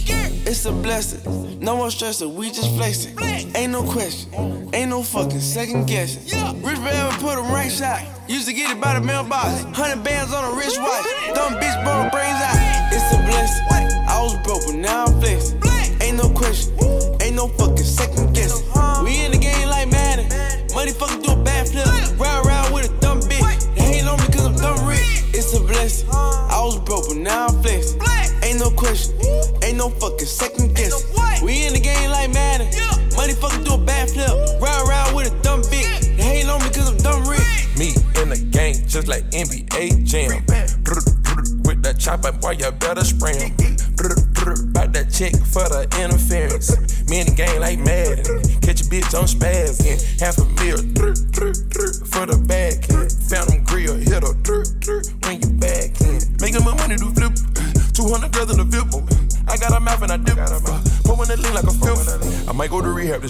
[0.58, 1.60] It's a blessing.
[1.60, 3.16] No more stressing, we just flexing.
[3.54, 4.28] Ain't no question.
[4.74, 6.24] Ain't no fucking second guessing.
[6.62, 8.02] Rich Velvet put him right shot.
[8.26, 9.62] Used to get it by the mailbox.
[9.70, 11.04] Hundred bands on a wristwatch.
[11.32, 12.58] Dumb bitch broke brains out.
[12.90, 13.66] It's a blessing.
[14.08, 15.62] I was broke, but now I'm flexing.
[16.02, 16.74] Ain't no question.
[17.22, 18.66] Ain't no fucking second guessing.
[19.04, 20.26] We in the game like Madden.
[20.74, 21.86] Money fucking do a backflip.
[21.86, 22.17] Round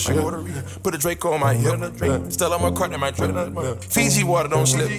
[0.06, 0.80] go to rehab this year.
[0.82, 2.32] Put a Draco on my hip.
[2.32, 3.82] Still on my cart in my drip.
[3.84, 4.90] Fiji water don't slip.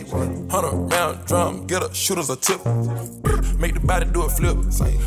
[0.50, 2.64] Hundred round drum, get a shooter's a tip.
[3.60, 4.58] Make the body do a flip.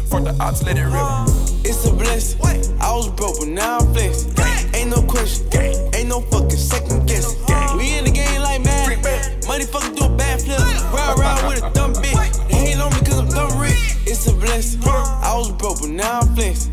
[0.09, 1.65] Fuck the ops, let it rip.
[1.65, 2.41] It's a blessing.
[2.81, 4.35] I was broke, but now I'm flexing.
[4.75, 5.47] Ain't no question.
[5.95, 7.39] Ain't no fucking second guessing.
[7.77, 9.03] We in the game like Madden.
[9.47, 10.59] Money fucking do a bad flip.
[10.93, 12.49] Round round with a dumb bitch.
[12.49, 13.73] They hate on me cause I'm dumb rich.
[14.07, 14.81] It's a blessing.
[14.85, 16.73] I was broke, but now I'm flexing.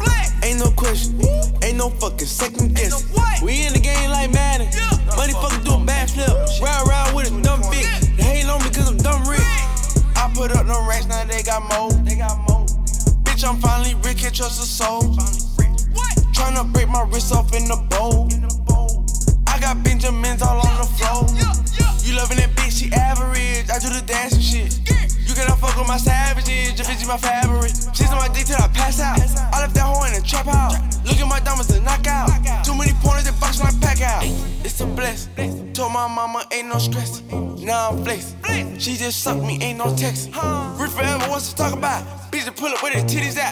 [14.49, 15.01] Trust a soul.
[16.33, 18.29] Tryna break my wrist off in the bowl.
[19.47, 21.27] I got Benjamins all on the floor.
[22.03, 23.69] You loving that bitch, she average.
[23.69, 24.79] I do the dancing shit.
[25.27, 27.75] You cannot fuck with my savages, your bitch is my favorite.
[27.93, 29.19] She's on my dick till I pass out.
[29.53, 30.75] I left that hoe in the trap house.
[31.05, 32.29] Look at my diamonds to knock out.
[32.65, 34.23] Too many pointers that box when I pack out.
[34.65, 35.29] It's a bless.
[35.73, 37.21] Told my mama ain't no stress.
[37.61, 38.79] Now I'm flexing.
[38.79, 40.33] She just sucked me, ain't no text.
[40.79, 42.03] Rich forever wants to talk about.
[42.31, 43.48] Bitch to pull up where the titties at.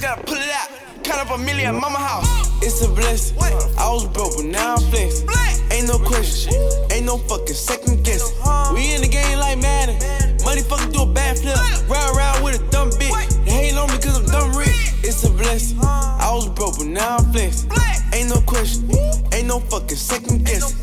[0.00, 1.04] Braids, gotta pull it out.
[1.04, 2.48] Count up a million at mama house.
[2.62, 3.36] It's a blessing.
[3.38, 5.28] I was broke, but now I'm flexing.
[5.70, 6.52] Ain't no question.
[6.90, 8.36] Ain't no fucking second guessing.
[8.74, 9.96] We in the game like Madden.
[10.44, 11.56] Money fucking do a backflip.
[11.88, 13.44] Round round with a dumb bitch.
[13.44, 14.68] They hate on me cause I'm dumb rich.
[15.02, 15.78] It's a blessing.
[15.82, 17.70] I was broke, but now I'm flexing.
[18.12, 18.90] Ain't no question.
[19.32, 20.79] Ain't no fucking second guessing.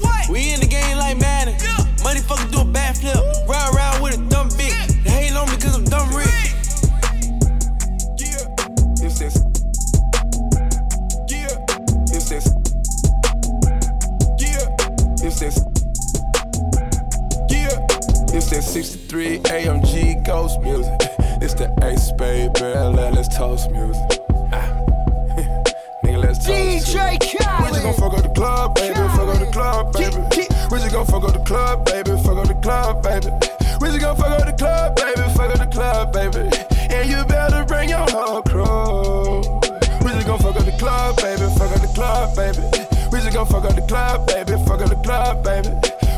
[43.47, 44.51] Fuck up the club, baby.
[44.65, 45.69] Fuck up the club, baby.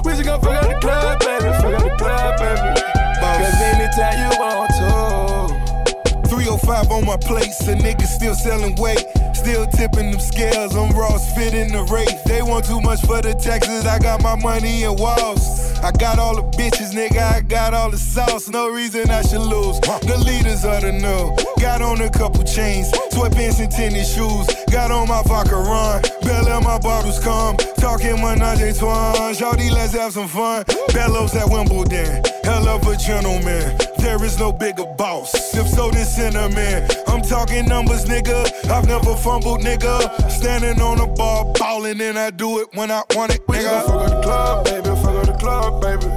[0.04, 1.50] We just gon' fuck up the club, baby.
[1.62, 2.90] Fuck up the club, baby.
[3.20, 6.30] Cause anytime you want to.
[6.30, 9.06] 305 on my plates, a niggas still selling weight.
[9.34, 12.14] Still tipping them scales, I'm Ross fitting the rate.
[12.26, 15.70] They want too much for the taxes, I got my money in walls.
[15.82, 18.50] I got all the bitches, nigga, I got all the sauce.
[18.50, 19.80] No reason I should lose.
[19.80, 21.36] The leaders are the new.
[21.62, 24.46] Got on a couple chains, sweatpants and tennis shoes.
[24.72, 27.58] Got on my vodka run, Bell my bottles come.
[27.78, 30.64] Talking menage a Shawty, let's have some fun.
[30.94, 33.76] Bellows at Wimbledon, hell of a gentleman.
[33.98, 35.34] There is no bigger boss.
[35.56, 36.88] If so, then cinnamon.
[37.08, 38.46] I'm talking numbers, nigga.
[38.70, 40.30] I've never fumbled, nigga.
[40.30, 43.66] Standing on the bar, ballin', and I do it when I want it, We gon'
[43.66, 43.86] nigga.
[43.88, 44.90] fuck up the club, baby.
[45.02, 46.09] Fuck up the club, baby.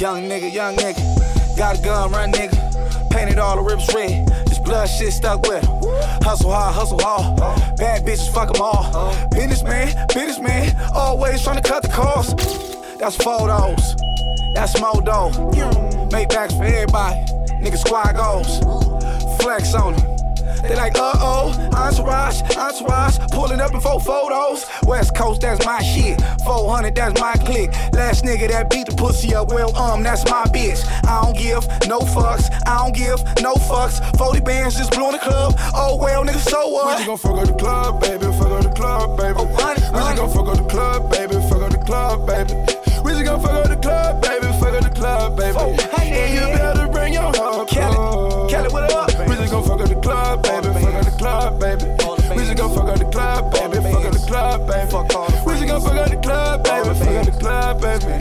[0.00, 1.56] Young nigga, young nigga.
[1.56, 3.10] Got a gun, run nigga.
[3.10, 4.28] Painted all the ribs red.
[4.46, 5.76] This blood shit stuck with him.
[6.22, 7.36] Hustle hard, hustle hard.
[7.76, 9.12] Bad bitches, fuck them all.
[9.30, 12.38] Businessman, businessman, always trying to cut the cost.
[13.00, 13.96] That's photos,
[14.54, 16.08] that's dough.
[16.12, 17.16] Make backs for everybody,
[17.60, 18.60] nigga squad goals.
[19.42, 20.17] Flex on.
[20.68, 24.66] They like, uh oh, entourage, entourage, pulling up in four photos.
[24.84, 26.20] West Coast, that's my shit.
[26.44, 27.72] 400, that's my click.
[27.94, 30.84] Last nigga that beat the pussy up, well, um, that's my bitch.
[31.08, 33.98] I don't give no fucks, I don't give no fucks.
[34.18, 35.54] 40 bands just blew in the club.
[35.74, 36.98] Oh well, nigga, so what?
[36.98, 39.34] We just gon' fuck up the club, baby, fuck up the club, baby.
[39.38, 42.52] Oh, honey, we just gon' fuck up the club, baby, fuck up the club, baby.
[43.04, 45.56] We just gon' fuck up the club, baby, fuck up the club, baby.
[45.58, 47.66] Oh, honey, and you better bring your home.
[47.66, 49.17] Kelly, Kelly, what up?
[49.48, 51.84] Just gon' fuck up the club, baby, fuck up the club, baby.
[52.36, 54.92] We just gon' fuck up the club, baby, fuck up the club, baby.
[55.46, 58.18] We just gon' fuck up the club, baby, fuck up the club, baby.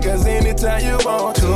[0.00, 1.52] Cause anytime you want to.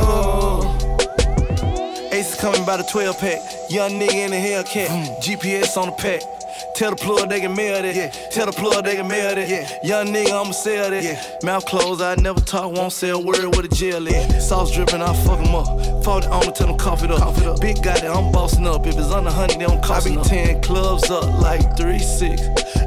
[2.15, 3.41] Ace is coming by the 12 pack.
[3.71, 4.87] Young nigga in the Hellcat.
[4.87, 5.19] Hmm.
[5.19, 6.36] GPS on the pack.
[6.77, 7.95] Tell the plug they can mail that.
[7.95, 8.11] Yeah.
[8.29, 9.49] Tell the plug they can mail that.
[9.49, 9.67] Yeah.
[9.83, 11.03] Young nigga, I'ma sell that.
[11.03, 11.19] Yeah.
[11.41, 14.39] Mouth closed, I never talk, won't say a word with a jail in.
[14.39, 15.65] Sauce dripping, I fuck 'em up.
[16.03, 17.17] 40 on me, tell them cough it up.
[17.17, 17.59] Cough it up.
[17.61, 18.85] Big guy that I'm bossing up.
[18.85, 22.43] If it's under 100, they don't cost I be 10 clubs up like 3 6.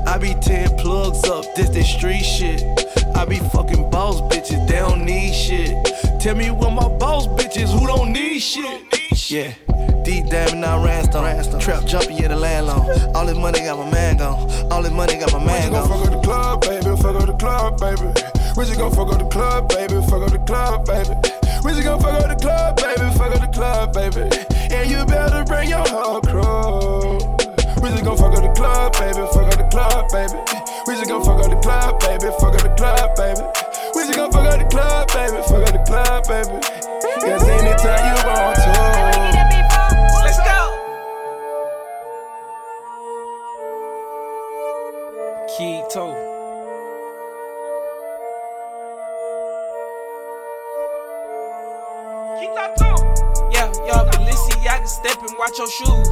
[0.07, 2.63] I be 10 plugs up, this that street shit.
[3.17, 5.75] I be fucking boss bitches, they don't need shit.
[6.21, 8.83] Tell me what my boss bitches who don't need shit.
[9.29, 9.70] Yeah.
[10.11, 11.61] Deep diving now Randstone.
[11.61, 13.15] Trap jumping, yeah, the landlord.
[13.15, 14.51] All this money got my man gone.
[14.73, 15.87] All this money got my man gone.
[15.89, 18.11] We just gon' fuck up the club, baby, fuck up the club, baby.
[18.57, 21.15] We just gon' fuck up the club, baby, fuck up the club, baby.
[21.63, 24.27] We just gon' fuck up the club, baby, fuck up the club, baby.
[24.75, 27.23] And you better bring your whole crew.
[27.79, 30.35] We just gon' fuck up the club, baby, fuck up the club, baby.
[30.91, 33.47] We just gon' fuck up the club, baby, fuck up the club, baby.
[33.95, 36.59] We just gon' fuck up the club, baby, fuck up the club, baby.
[37.23, 39.10] Cause anytime you want to.
[55.49, 56.09] Step and watch your shoes.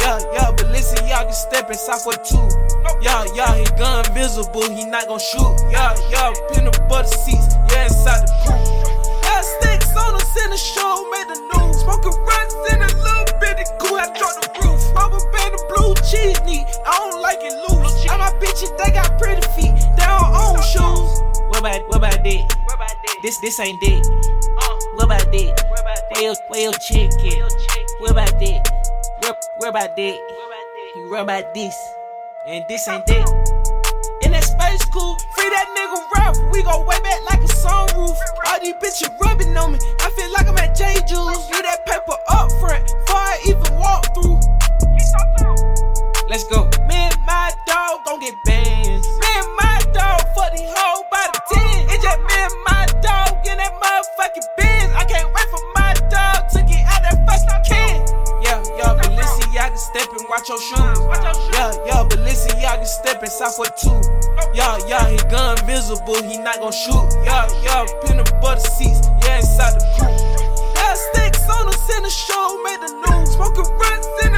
[0.00, 2.48] Yeah, yeah, Balenciaga step and south for two.
[3.00, 5.56] Yeah, yeah, he gun visible, he not gon' shoot.
[5.70, 9.22] Yeah, yeah, peanut butter seats, yeah, inside the coupe.
[9.22, 11.80] Yeah, sticks on us in the show, made the news.
[11.82, 14.82] Smoking runs in a little bit of cool, I dropped the roof.
[14.94, 18.06] Rubber band and blue cheese neat, I don't like it loose.
[18.08, 21.22] All my bitches, they got pretty feet, they don't own shoes.
[21.48, 22.54] What about, what about that?
[23.22, 23.86] This, this ain't uh.
[23.86, 24.38] that.
[24.94, 25.64] What about that?
[26.12, 27.87] Where your, where your chick at?
[27.98, 28.62] What about that?
[29.22, 30.18] Where, where about that?
[30.94, 31.76] You worry about this,
[32.46, 33.26] and this ain't that.
[34.22, 36.36] In that space cool, free that nigga rap.
[36.52, 38.16] We go way back like a sunroof.
[38.46, 39.78] All these bitches rubbing on me.
[39.98, 41.50] I feel like I'm at J Juice.
[41.50, 44.57] Leave that paper up front before I even walk through.
[46.28, 46.68] Let's go.
[46.86, 49.08] Me and my dog gon' get bands.
[49.08, 51.88] Me and my dog fuck the whole by the 10.
[51.88, 54.92] It's just me and my dog in that motherfucking Benz.
[54.92, 58.04] I can't wait for my dog to get out that fucking can.
[58.44, 61.00] Yeah, yeah, Balenciaga step and watch your shoes.
[61.56, 63.96] Yeah, yeah, Balenciaga step and south for two.
[64.52, 67.08] Yeah, yeah, he gun visible, he not gon' shoot.
[67.24, 70.12] Yeah, yeah, peanut butter seats, yeah, inside the coupe.
[70.76, 73.32] Yeah, sticks on us in the show, made the news.
[73.32, 74.37] Smoking runs in a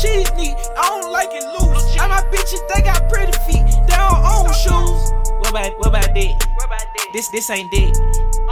[0.00, 1.96] cheese neat, I don't like it loose.
[1.98, 5.12] All my bitches, they got pretty feet, they don't own shoes.
[5.40, 6.46] What about, what about that?
[7.12, 7.92] This, this ain't that.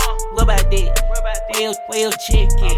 [0.00, 0.14] Uh.
[0.34, 1.04] What about that?
[1.52, 2.76] Where your, where your chick at?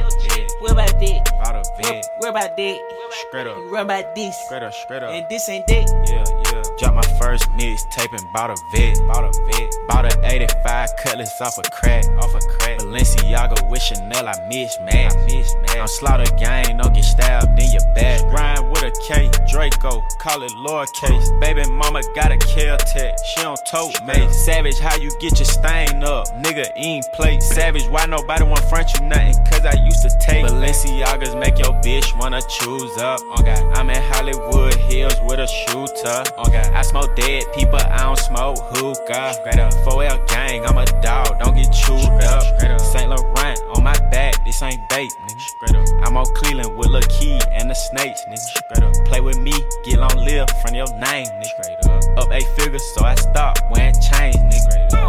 [0.60, 1.32] What about that?
[1.40, 2.95] About a Where, where about that?
[3.10, 3.56] Straight up.
[3.56, 4.36] You run about this.
[4.46, 5.10] Straight up, straight up.
[5.10, 6.04] And this ain't that.
[6.08, 6.62] Yeah, yeah.
[6.78, 8.98] Drop my first mixtape and bought a vet.
[9.06, 9.72] Bought a vet.
[9.88, 12.04] Bought a 85 cutlass off a crack.
[12.18, 12.78] Off a crack.
[12.78, 15.12] Balenciaga with Chanel, I mismatch.
[15.12, 15.80] I mismatch.
[15.80, 18.22] I'm slaughter gang, don't get stabbed in your back.
[18.32, 21.40] Rhyme with a K, Draco, call it lowercase.
[21.40, 24.32] Baby mama got a Kel-Tec, she don't tote me.
[24.32, 26.26] Savage, how you get your stain up?
[26.42, 27.42] Nigga, ain't plate.
[27.42, 29.34] Savage, why nobody want front you nothing?
[29.46, 33.05] Cause I used to take Balenciagas make your bitch wanna choose up.
[33.06, 33.62] Oh God.
[33.78, 36.24] I'm in Hollywood Hills with a shooter.
[36.38, 36.66] Oh God.
[36.74, 39.34] I smoke dead people, I don't smoke hookah.
[39.34, 39.72] Straight up.
[39.86, 42.42] 4L gang, I'm a dog, don't get chewed up.
[42.80, 45.40] Saint Laurent on my back, this ain't bait, nigga.
[45.40, 46.06] Straight up.
[46.06, 48.38] I'm on Cleveland with Lil Key and the snakes, nigga.
[48.38, 48.94] Straight up.
[49.06, 49.52] Play with me,
[49.84, 51.62] get long live from your name, nigga.
[51.62, 52.18] Straight up.
[52.18, 54.70] Up eight figures, so I stop wearing chains, nigga.
[54.70, 55.05] Straight up.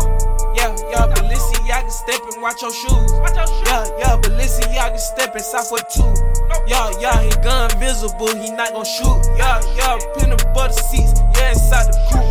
[0.90, 3.12] Yeah, Balenciaga and watch your shoes.
[3.66, 6.04] Yeah, yeah, Balenciaga steppin', Southwood 2.
[6.68, 9.20] Yeah, yeah, he gun visible, he not gon' shoot.
[9.38, 12.24] Yeah, yeah, peanut butter seats, yeah, inside the coupe.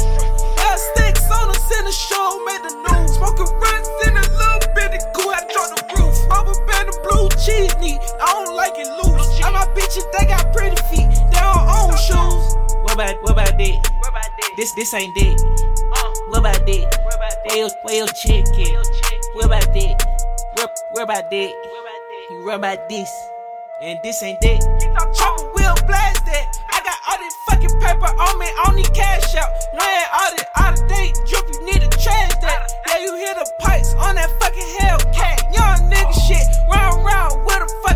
[0.57, 3.16] Yeah, sticks on us in the show, made the news.
[3.16, 6.16] Smoking runs in a little bit cool goo, I dropped the roof.
[6.30, 9.40] Rubber band and blue cheese knee, I don't like it loose.
[9.44, 12.65] All my bitches, they got pretty feet, they don't own shoes
[14.57, 15.37] this this ain't that.
[16.28, 17.43] What about that?
[17.47, 18.87] Where your, where your chick at?
[19.34, 19.95] What about that?
[20.57, 21.53] Where, where about that?
[22.30, 23.12] You run about this,
[23.82, 24.61] and this ain't that.
[25.14, 26.59] Trouble will blast that.
[26.72, 29.51] I got all this fucking paper on me, on the cash out.
[29.78, 32.72] Laying all this out of date drip, you need to trash that.
[32.89, 35.55] Yeah, you hear the pipes on that fucking Hellcat.
[35.55, 37.95] Young nigga shit, round round with a fucking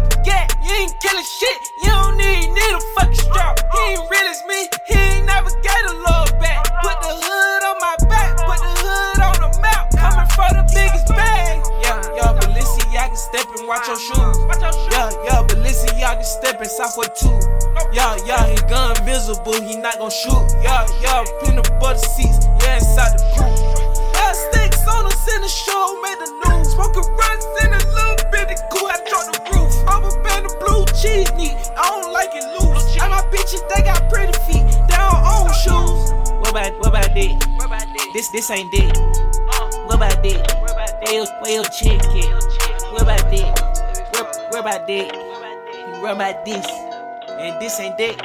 [0.71, 3.59] You ain't killing shit, you don't need, need a fucking strap.
[3.59, 6.63] He ain't real as me, he ain't never get a love back.
[6.87, 9.91] Put the hood on my back, put the hood on the map.
[9.99, 11.67] Coming for the biggest bag.
[11.83, 14.39] Yeah, yeah, Balenciaga step and watch your shoes.
[14.95, 17.35] Yeah, yeah, Balenciaga step and south with two.
[17.91, 20.55] Yeah, yeah, his gun visible, he not gon' shoot.
[20.63, 23.59] Yeah, yeah, peanut butter seats, yeah, inside the coupe.
[24.15, 26.71] Yeah, sticks on us in the show, made the news.
[26.79, 29.40] Smoking runs in a little bit of cool, I dropped the roof.
[29.40, 29.40] Rubber band
[31.01, 32.97] the cheese neat, I don't like it loose.
[33.01, 36.13] And my bitches, they got pretty feet, they don't own shoes.
[36.41, 38.11] What about, what about that?
[38.13, 38.97] This, this ain't that.
[39.87, 41.01] What about that?
[41.03, 42.93] Where your, where your chick at?
[42.93, 43.61] What about that?
[44.13, 45.15] Where, where about that?
[45.75, 46.67] You run about this,
[47.29, 48.17] and this ain't that.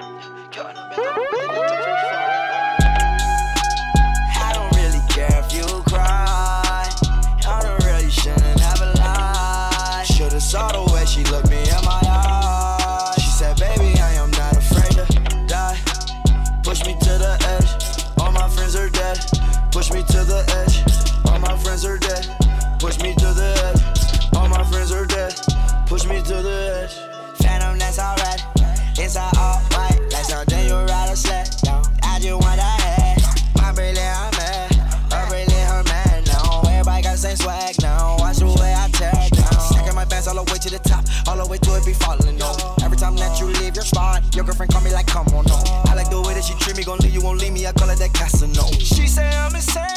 [29.06, 31.47] Inside all white, like something you ride a sled.
[32.01, 33.22] I just want that head.
[33.53, 34.74] My brilliant, I'm mad.
[35.14, 36.66] Her brilliant, her man now.
[36.66, 38.18] Everybody got the same swag now.
[38.18, 39.62] Watch the way I tear down.
[39.62, 41.93] Stacking my bands all the way to the top, all the way to it be
[41.93, 42.58] falling on.
[42.82, 45.62] Every time that you leave your spot, your girlfriend call me like, come on, no.
[45.86, 47.68] I like the way that she treat me, gon' leave you, won't leave me.
[47.68, 48.74] I call it that Casanova.
[48.82, 49.94] She say I'm insane,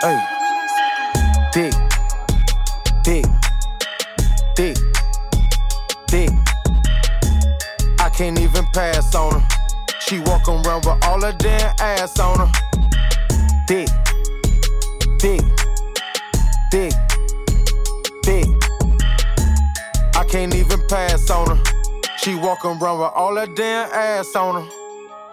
[0.00, 0.16] Hey,
[1.52, 1.74] dick,
[3.02, 3.24] dick,
[4.54, 4.76] dick,
[6.06, 6.30] dick.
[7.98, 9.48] I can't even pass on her.
[9.98, 12.52] She walk around with all her damn ass on her.
[13.66, 13.88] Dick,
[15.18, 15.40] dick,
[16.70, 16.92] dick,
[18.22, 18.46] dick.
[20.14, 21.62] I can't even pass on her.
[22.18, 24.70] She walk around with all her damn ass on her.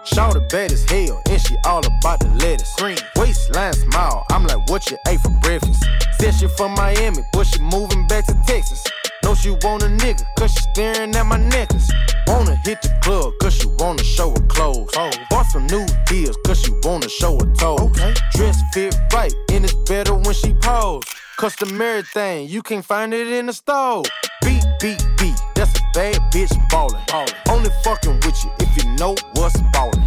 [0.06, 2.74] Shawty bad as hell, she all about the lettuce.
[2.78, 5.84] Green waistline smile, I'm like, what you ate for breakfast?
[6.20, 8.84] Said she from Miami, but she moving back to Texas.
[9.24, 11.92] Know she want a nigga, cause she staring at my necklace.
[12.28, 14.92] Wanna hit the club, cause she wanna show her clothes.
[14.98, 15.12] Oh.
[15.30, 17.82] Bought some new deals, cause she wanna show her toes.
[17.82, 18.14] Okay.
[18.34, 21.04] Dress fit right, and it's better when she pose.
[21.38, 24.04] Customary thing, you can't find it in the store.
[24.42, 27.02] Beat, beat, beat, that's a bad bitch ballin'.
[27.50, 30.02] Only fucking with you if you know what's ballin'.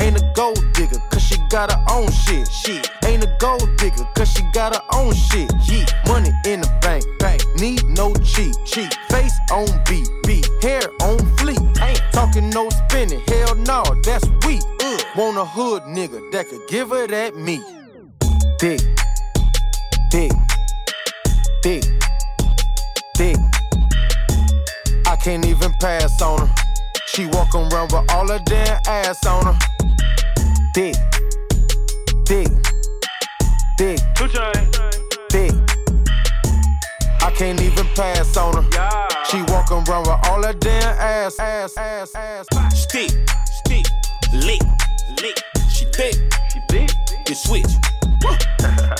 [0.00, 0.32] Ain't a
[1.24, 2.50] cause she got her own shit.
[2.50, 5.50] She Ain't a gold digger, cause she got her own shit.
[5.66, 5.84] Yeah.
[6.06, 7.42] Money in the bank, bank.
[7.58, 8.94] Need no cheat, cheat.
[9.10, 10.48] Face on beat, beat.
[10.62, 11.60] Hair on fleek.
[11.82, 13.22] Ain't talking, no spinning.
[13.28, 14.62] Hell no, that's weak.
[15.16, 17.62] Want a hood nigga that could give her that meat.
[18.58, 18.80] Dick,
[20.10, 20.32] dick,
[21.62, 21.84] dick,
[23.14, 23.36] dick.
[25.06, 26.54] I can't even pass on her.
[27.06, 29.73] She walk around with all her damn ass on her.
[30.74, 30.96] Dick,
[32.24, 32.48] dick,
[33.78, 34.00] dick,
[35.28, 35.52] dick.
[37.22, 39.08] I can't even pass on her.
[39.30, 42.46] She walk around with all her damn ass, ass, ass, ass.
[42.74, 43.10] Stick,
[43.46, 43.86] stick,
[44.32, 44.62] lick,
[45.22, 45.38] lick.
[45.70, 46.16] She thick,
[46.52, 46.90] she thick.
[47.24, 47.66] Get switch.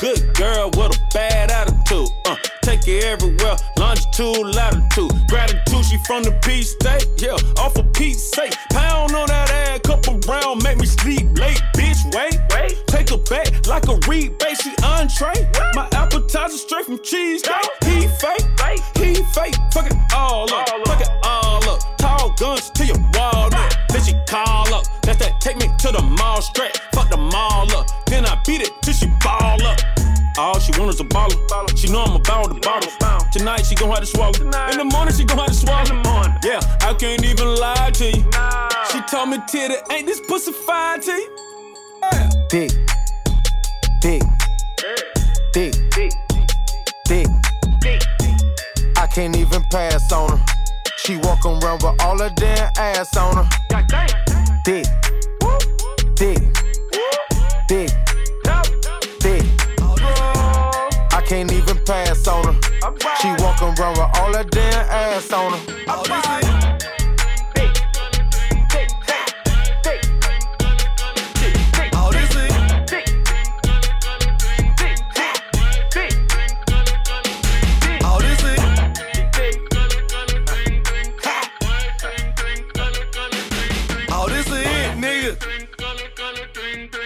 [0.01, 2.09] Good girl with a bad attitude.
[2.27, 5.11] Uh, take it everywhere, longitude, latitude.
[5.29, 7.07] Gratitude, she from the beach state.
[7.19, 8.55] Yeah, off of Pete's sake.
[8.71, 11.63] Pound on that ass, couple round, make me sleep late.
[11.77, 12.75] Bitch, wait, wait.
[12.87, 14.57] Take her back like a rebate.
[14.63, 15.51] She entree.
[15.75, 17.43] My appetizer straight from cheese.
[17.85, 18.47] He fake,
[18.97, 19.57] he fake.
[19.73, 21.81] Fuck it all up, fuck it all up.
[21.99, 23.77] Tall guns to your wall walnut.
[23.91, 24.85] Then she call up.
[25.03, 26.77] That's that take me to the mall straight.
[26.95, 27.87] Fuck the mall up.
[28.07, 29.79] Then I beat it till she ball up.
[30.39, 31.37] All she want is a baller.
[31.77, 32.91] She know I'm about the bottle.
[33.31, 34.33] Tonight she gon' have to swallow.
[34.73, 35.85] In the morning she gon' have to swallow.
[36.43, 38.23] Yeah, I can't even lie to you.
[38.23, 38.74] She
[39.25, 41.31] told me titty, ain't this pussy fine to you?
[42.49, 42.71] Dick,
[44.01, 44.23] dick,
[45.53, 45.75] dick,
[47.05, 47.29] dick.
[48.97, 50.45] I can't even pass on her.
[50.99, 53.49] She walk around with all her damn ass on her.
[54.65, 54.87] Dick,
[56.17, 56.39] dick,
[57.69, 57.91] dick,
[59.21, 59.45] dick.
[61.13, 62.61] I can't even pass on her.
[63.21, 66.74] She walk around with all her damn ass on her.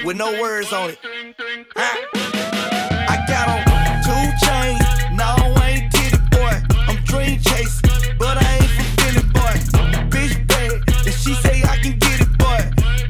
[0.09, 0.99] With no words on it.
[1.77, 2.09] Ha.
[3.13, 3.61] I got on
[4.09, 4.81] two chains.
[5.13, 6.65] No, I ain't Tity Boi.
[6.89, 9.53] I'm dream chasing, but I ain't from Philly boy.
[10.09, 12.57] Bitch bad, and she say I can get it, boy.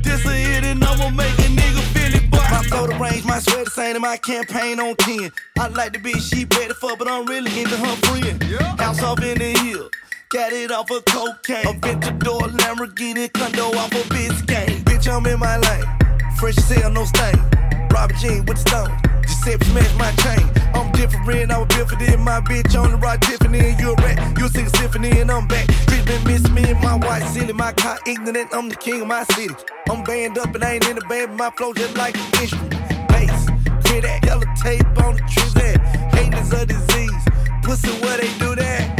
[0.02, 2.38] This a hit and I'ma make a nigga feel it, boy.
[2.50, 5.30] My flow the range, my sweat the same, and my campaign on 10.
[5.56, 8.42] I like the bitch she ready for, but I'm really into her friend.
[8.80, 9.88] House off in the hill.
[10.30, 11.62] Got it off of cocaine.
[11.62, 14.82] Aventador Lamborghini condo off of Biscayne.
[14.82, 16.07] Bitch, I'm in my lane.
[16.38, 17.34] Fresh as hell, no stain.
[17.90, 18.96] Robert Jean with the stone.
[19.22, 20.48] Giuseppe smash my chain.
[20.72, 22.16] I'm different, I was built for this.
[22.16, 24.38] My bitch on the rock Tiffany, and you a rat.
[24.38, 25.66] You sing a symphony, and I'm back.
[25.88, 27.52] Treatment miss me and my white silly.
[27.52, 29.52] My car ignorant, I'm the king of my city.
[29.90, 32.70] I'm banned up and I ain't in the band, my flow just like an instrument.
[33.08, 33.46] Bass,
[33.84, 35.54] clear that yellow tape on the trees.
[36.14, 37.24] Hating is a disease.
[37.64, 38.97] Pussy, where they do that?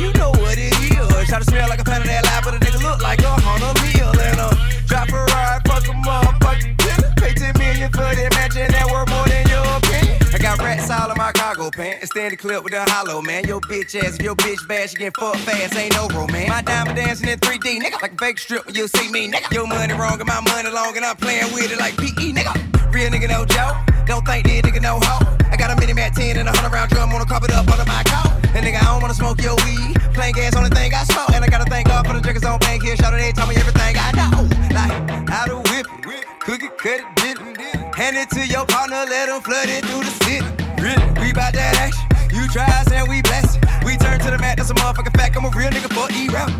[0.00, 1.28] You know what it is.
[1.28, 3.28] Try to smell like a pan of that lap, but a nigga look like a
[3.28, 4.10] Honda meal.
[4.16, 4.50] And uh,
[4.88, 7.12] drop a ride, fuck a motherfucking killer.
[7.20, 10.16] Pay 10 million for that mansion that worth more than your opinion.
[10.32, 12.08] I got rats all in my cargo pants.
[12.08, 13.44] Extend the clip with the hollow, man.
[13.44, 15.76] Your bitch ass, if your bitch bad, she get fucked fast.
[15.76, 16.48] Ain't no romance.
[16.48, 18.00] My diamond dancing in 3D, nigga.
[18.00, 19.52] Like a fake strip when you see me, nigga.
[19.52, 22.56] Your money wrong and my money long, and I'm playing with it like PE, nigga.
[22.92, 23.76] Real nigga, no joke.
[24.06, 25.36] Don't think this nigga no hoe.
[25.52, 27.84] I got a mini mat 10 and a 100 round drum the carpet up under
[27.84, 28.29] my coat.
[28.60, 29.96] And nigga, I don't wanna smoke your weed.
[30.12, 31.32] Plain gas, only thing I smoke.
[31.32, 32.94] And I gotta thank God for the drinkers on bank here.
[32.94, 34.44] Shout out, they tell me everything I know.
[34.76, 37.94] Like, how to whip it, cook it, cut it, dip it.
[37.96, 40.44] Hand it to your partner, let him flood it through the city.
[40.76, 42.04] Really, we bout that action.
[42.36, 43.64] You try us and we bless it.
[43.82, 45.38] We turn to the mat, that's a motherfucking fact.
[45.38, 46.52] I'm a real nigga for E-rap.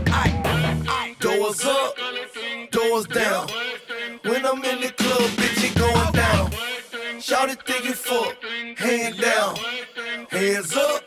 [1.20, 1.98] Doors up,
[2.70, 3.46] doors down.
[4.24, 6.50] When I'm in the club, bitch, it going down.
[7.20, 8.42] Shout it, think you fuck.
[8.78, 9.56] Hand down,
[10.30, 11.04] hands up,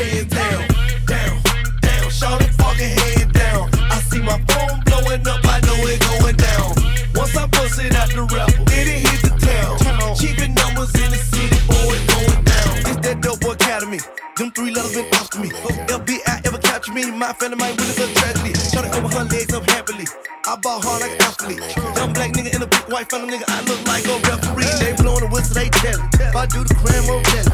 [0.00, 0.64] hands down,
[1.06, 1.36] down,
[1.80, 2.10] down.
[2.10, 3.68] Shout it, fucking hand down.
[3.92, 6.72] I see my phone blowing up, I know it going down.
[7.14, 9.76] Once I bust it out the rapper, then it hit the town.
[10.16, 12.72] Keeping numbers in the city, boy, it going down.
[12.88, 14.00] It's that dope boy academy.
[14.36, 15.50] Them three letters been after me.
[15.92, 17.10] FBI ever capture me?
[17.10, 18.54] My family might witness a tragedy.
[18.72, 20.06] Shot it over her legs up happily.
[20.48, 21.60] I ball hard like an athlete.
[21.96, 23.44] Young black nigga in a big white family nigga.
[23.48, 24.72] I look like a referee.
[24.80, 26.08] They blowing the whistle, they tellin'.
[26.14, 27.49] If I do the crime, I'm.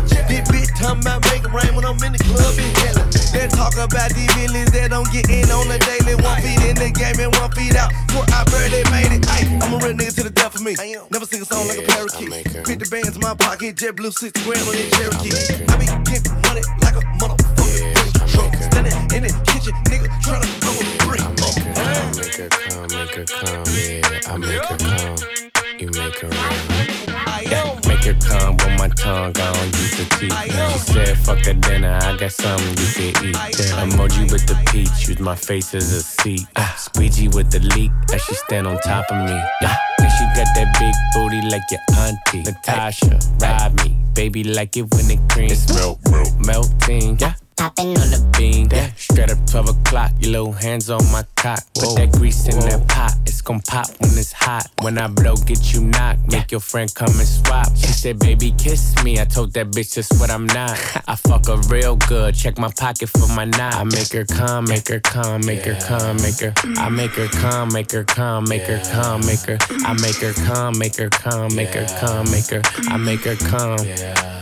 [1.87, 3.07] I'm in the club in hellin'.
[3.31, 6.19] They talk about these millions that don't get in on the daily.
[6.19, 7.95] One feet in the game and one feet out.
[8.11, 9.23] Poor I bird, they made it.
[9.31, 10.75] Ay, I'm a real nigga to the death of me.
[10.83, 12.67] I ain't never sing a song like a parakeet.
[12.67, 15.31] Put the bands in my pocket, jet blue six grand on that Cherokee.
[15.71, 17.79] I be getting money like a motherfucker.
[18.35, 21.23] Truck standing in the kitchen, nigga, tryna throw a brick.
[22.19, 25.23] Make her come and her come, yeah, I make her come.
[25.79, 26.66] You make her run.
[28.31, 30.73] Make with my tongue, I don't use the teeth.
[30.73, 33.37] She said, fuck that dinner, I got something you can eat.
[33.81, 36.47] Emoji with the peach, use my face as a seat.
[36.57, 39.41] Uh, squeegee with the leak, as she stand on top of me.
[39.63, 42.43] Yeah, and she got that big booty like your auntie.
[42.43, 45.51] Natasha, ride me, baby like it when it cream.
[45.51, 47.19] It's melt, melt, melting.
[47.19, 47.35] Yeah.
[47.57, 48.93] Popping on the bean, yeah.
[48.97, 51.61] Straight up 12 o'clock, your little hands on my cock.
[51.75, 54.67] Put that grease in that pot, it's gon' pop when it's hot.
[54.83, 57.69] When I blow, get you knocked, make your friend come and swap.
[57.75, 59.19] She said, baby, kiss me.
[59.19, 60.79] I told that bitch that's what I'm not.
[61.09, 63.75] I fuck her real good, check my pocket for my knot.
[63.75, 66.53] I make her come, make her come, make her come, make her.
[66.77, 69.57] I make her come, make her come, make her come, make her.
[69.71, 72.63] I make her come, make her come, make her come, make her.
[72.91, 73.79] I make her come,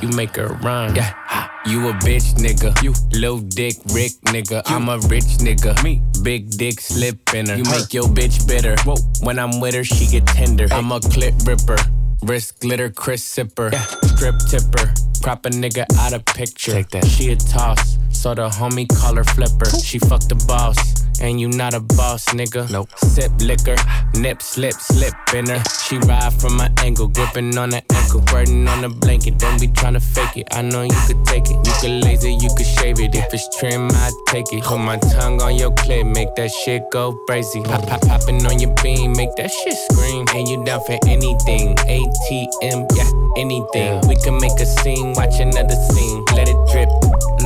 [0.03, 0.97] you make her run.
[0.97, 1.54] Yeah.
[1.67, 4.63] You a bitch nigga, you low dick Rick nigga.
[4.67, 7.57] I'm a rich nigga, me big dick slip in her.
[7.57, 8.77] You make your bitch bitter.
[8.85, 8.97] Whoa.
[9.23, 10.67] When I'm with her, she get tender.
[10.71, 11.79] I'm a clip ripper,
[12.23, 13.73] wrist glitter, Chris sipper,
[14.15, 14.93] strip tipper.
[15.23, 16.73] Crop a nigga out of picture.
[16.73, 17.07] Take that.
[17.07, 19.71] She a toss, so the homie call her flipper.
[19.83, 20.77] She fuck the boss,
[21.25, 22.71] and you not a boss nigga.
[22.71, 22.89] Nope.
[22.99, 23.77] Sip liquor,
[24.15, 25.63] nip slip slip in her.
[25.85, 29.39] She ride from my angle, gripping on the ankle, burden on the blanket.
[29.39, 30.49] Don't be tryna fake it.
[30.53, 31.57] I know you could take it.
[31.67, 33.15] You could laser, you could shave it.
[33.15, 34.63] If it's trim, I take it.
[34.65, 37.63] Put my tongue on your clip, make that shit go crazy.
[37.63, 40.27] Pop pop popping on your beam, make that shit scream.
[40.35, 41.75] And you down for anything?
[41.89, 44.01] ATM, yeah, anything.
[44.09, 46.25] We can make a scene, watch another scene.
[46.35, 46.89] Let it drip,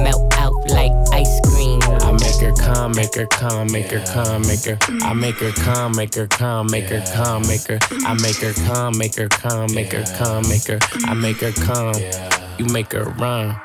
[0.02, 1.57] melt out like ice cream.
[2.70, 4.78] I make her come, make her come, make her come, make her.
[5.02, 7.78] I make her come, make her come, make her come, make her.
[8.04, 10.78] I make her come, make her come, make her come, make her.
[11.06, 11.94] I make her come,
[12.58, 13.58] you make her run.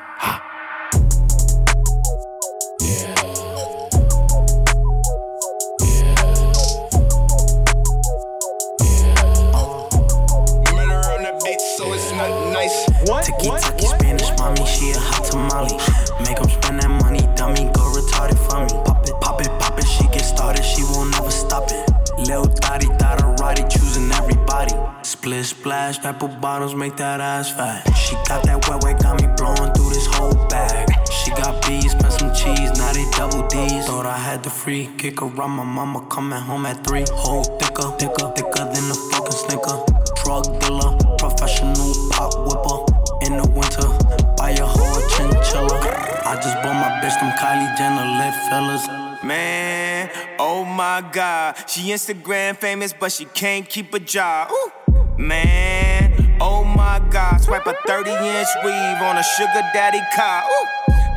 [25.64, 27.80] Splash, apple bottles, make that ass fat.
[27.96, 30.92] She got that wet wet, got me blowing through this whole bag.
[31.10, 33.86] She got bees, spent some cheese, now they double D's.
[33.86, 37.06] Thought I had the free kick around my mama coming home at three.
[37.08, 39.76] Whole thicker, thicker, thicker than a fucking snicker.
[40.20, 42.78] Drug dealer, professional pop whipper.
[43.24, 43.88] In the winter,
[44.36, 45.80] buy a whole chinchilla.
[46.28, 48.84] I just bought my bitch them Kylie Jenner lip fellas.
[49.24, 51.56] Man, oh my god.
[51.66, 54.50] She Instagram famous, but she can't keep a job.
[54.52, 54.83] Ooh.
[55.16, 57.38] Man, oh my god.
[57.40, 60.42] Swipe a 30 inch weave on a sugar daddy car.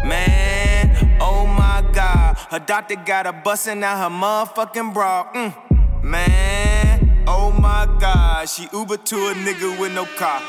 [0.06, 2.38] Man, oh my god.
[2.52, 5.32] Her doctor got her busting out her motherfucking bra.
[5.34, 6.04] Mm.
[6.04, 8.48] Man, oh my god.
[8.48, 10.42] She Uber to a nigga with no car.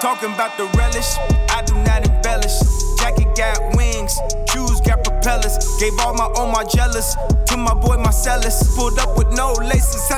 [0.00, 1.16] Talking about the relish,
[1.50, 2.60] I do not embellish.
[2.98, 4.12] Jacket got wings,
[4.52, 5.56] shoes got propellers.
[5.80, 8.76] Gave all my own my jealous to my boy Marcellus.
[8.76, 10.10] Pulled up with no laces,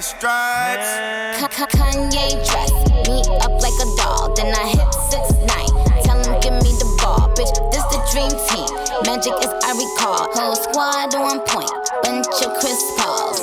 [0.00, 1.76] got stripes.
[1.76, 2.72] Kanye dress
[3.06, 5.68] me up like a doll, then I hit six nine.
[6.04, 7.52] Tell him give me the ball, bitch.
[7.72, 8.68] This the dream team.
[9.04, 10.28] Magic as I recall.
[10.32, 11.70] Whole squad on point,
[12.02, 13.40] bunch of Chris Pauls.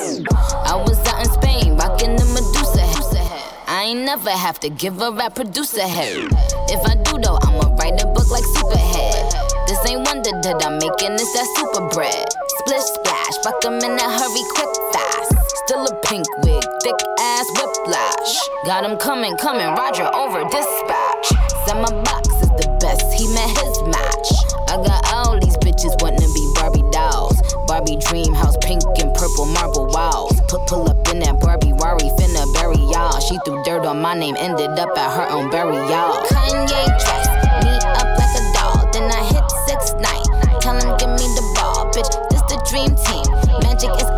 [0.66, 3.44] I was out in Spain, rocking the Medusa head.
[3.68, 6.28] I ain't never have to give a rap producer head.
[6.70, 9.34] If I do though, I'ma write a book like Superhead.
[9.68, 12.26] This ain't wonder that I'm making this that super bread.
[12.60, 15.37] Splish splash, fuck 'em in a hurry, quick fast.
[15.78, 18.34] A pink wig, thick ass whiplash.
[18.66, 21.28] Got him coming, coming, Roger over dispatch.
[21.64, 24.28] Said my box is the best, he met his match.
[24.74, 27.38] I got all these bitches wanting to be Barbie dolls.
[27.68, 30.42] Barbie dream house, pink and purple marble walls.
[30.50, 33.22] Put pull up in that Barbie Rari, finna bury y'all.
[33.22, 35.86] She threw dirt on my name, ended up at her own burial.
[36.26, 37.30] Kanye dress
[37.62, 40.26] me up like a doll, then I hit six nine.
[40.60, 42.10] Tell him give me the ball, bitch.
[42.34, 43.30] This the dream team.
[43.62, 44.17] Magic is